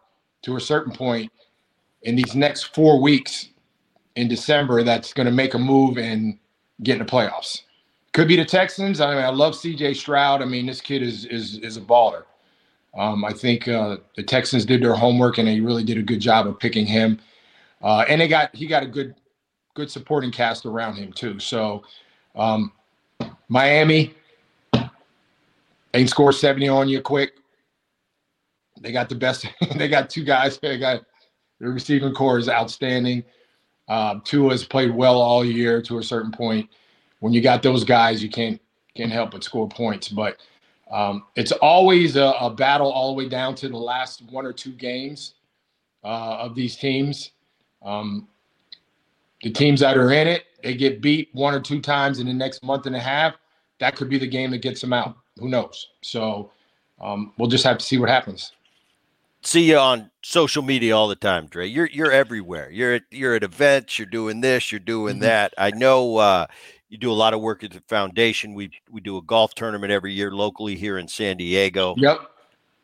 [0.43, 1.31] to a certain point
[2.03, 3.49] in these next four weeks
[4.17, 6.39] in December that's going to make a move and
[6.83, 7.63] get in the playoffs.
[8.13, 9.01] Could be the Texans.
[9.01, 9.95] I mean, I love C.J.
[9.95, 10.43] Stroud.
[10.43, 12.25] I mean, this kid is is is a baller.
[12.97, 16.21] Um, I think uh, the Texans did their homework and they really did a good
[16.21, 17.21] job of picking him.
[17.83, 19.15] Uh, and they got he got a good
[19.75, 21.39] good supporting cast around him too.
[21.39, 21.85] So
[22.35, 22.73] um,
[23.49, 24.15] Miami
[25.95, 27.35] ain't score 70 on you quick.
[28.81, 29.47] They got the best.
[29.77, 30.59] they got two guys.
[30.59, 31.03] They got
[31.61, 33.25] the receiving corps is outstanding.
[33.89, 36.69] Uh, Tua has played well all year to a certain point
[37.21, 38.61] when you got those guys, you can't
[38.95, 40.09] can't help but score points.
[40.09, 40.39] But
[40.91, 44.53] um, it's always a, a, battle all the way down to the last one or
[44.53, 45.35] two games
[46.03, 47.33] uh, of these teams.
[47.83, 48.27] Um,
[49.43, 52.33] the teams that are in it, they get beat one or two times in the
[52.33, 53.35] next month and a half.
[53.79, 55.17] That could be the game that gets them out.
[55.39, 55.91] who knows?
[56.01, 56.51] So
[57.01, 58.53] um, we'll just have to see what happens.
[59.49, 61.67] See you on social media all the time, Dre.
[61.67, 62.71] You're you're everywhere.
[62.71, 63.99] You're at you're at events.
[63.99, 64.71] You're doing this.
[64.71, 65.23] You're doing mm-hmm.
[65.23, 65.55] that.
[65.57, 66.49] I know uh,
[66.91, 68.53] you do a lot of work at the foundation.
[68.53, 71.95] We we do a golf tournament every year locally here in San Diego.
[71.97, 72.31] Yep.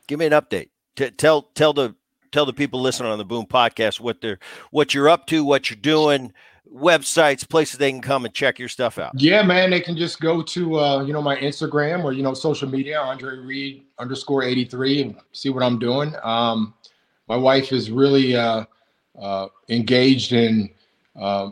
[0.07, 0.71] Give me an update.
[0.97, 1.95] T- tell tell the
[2.33, 4.39] tell the people listening on the Boone Podcast what they're
[4.71, 6.33] what you're up to, what you're doing
[6.73, 9.13] websites, places they can come and check your stuff out?
[9.21, 12.35] Yeah, man, they can just go to uh, you know my Instagram or you know
[12.35, 16.15] social media, Andre Reed underscore eighty three, and see what I'm doing.
[16.23, 16.75] Um,
[17.29, 18.65] my wife is really uh,
[19.21, 20.71] uh, engaged in
[21.21, 21.51] uh,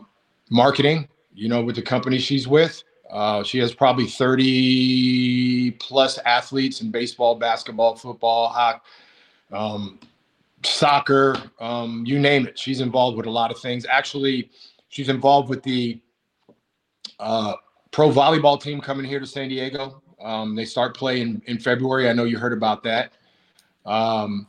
[0.49, 1.07] marketing.
[1.33, 2.83] You know, with the company she's with.
[3.09, 8.81] Uh, she has probably 30 plus athletes in baseball, basketball, football, hockey,
[9.51, 9.99] um,
[10.65, 12.57] soccer, um, you name it.
[12.57, 13.85] She's involved with a lot of things.
[13.89, 14.49] Actually,
[14.93, 15.99] She's involved with the
[17.19, 17.53] uh,
[17.89, 20.03] pro volleyball team coming here to San Diego.
[20.21, 22.07] Um, they start play in, in February.
[22.07, 23.13] I know you heard about that.
[23.87, 24.45] Um,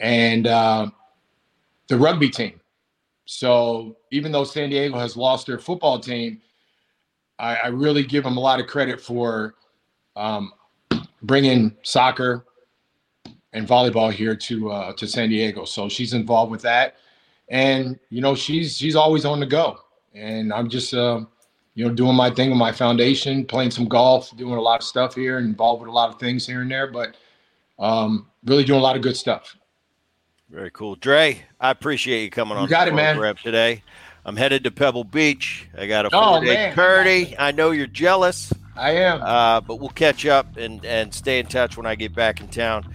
[0.00, 0.90] and uh,
[1.88, 2.58] the rugby team.
[3.26, 6.40] So even though San Diego has lost their football team,
[7.38, 9.54] I, I really give them a lot of credit for
[10.16, 10.54] um,
[11.20, 12.46] bringing soccer
[13.52, 15.66] and volleyball here to uh, to San Diego.
[15.66, 16.96] So she's involved with that
[17.50, 19.80] and you know she's she's always on the go.
[20.14, 21.20] And i'm just uh,
[21.74, 24.86] you know doing my thing with my foundation playing some golf doing a lot of
[24.86, 27.16] stuff here involved with a lot of things here and there but
[27.78, 29.56] um, really doing a lot of good stuff.
[30.50, 30.96] Very cool.
[30.96, 33.36] Dre i appreciate you coming on got the it man.
[33.36, 33.82] today.
[34.24, 35.68] I'm headed to pebble beach.
[35.76, 38.52] I got a oh, day curdy i know you're jealous.
[38.76, 39.22] I am.
[39.22, 42.48] Uh, but we'll catch up and and stay in touch when i get back in
[42.48, 42.92] town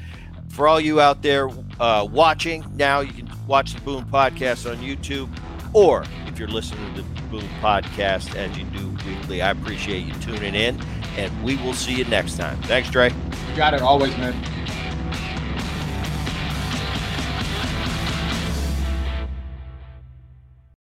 [0.54, 1.50] for all you out there
[1.80, 5.28] uh, watching now you can watch the Boone Podcast on YouTube,
[5.74, 10.14] or if you're listening to the Boone Podcast as you do weekly, I appreciate you
[10.22, 10.80] tuning in,
[11.18, 12.62] and we will see you next time.
[12.64, 13.10] Thanks, Dre.
[13.10, 14.34] You got it always, man.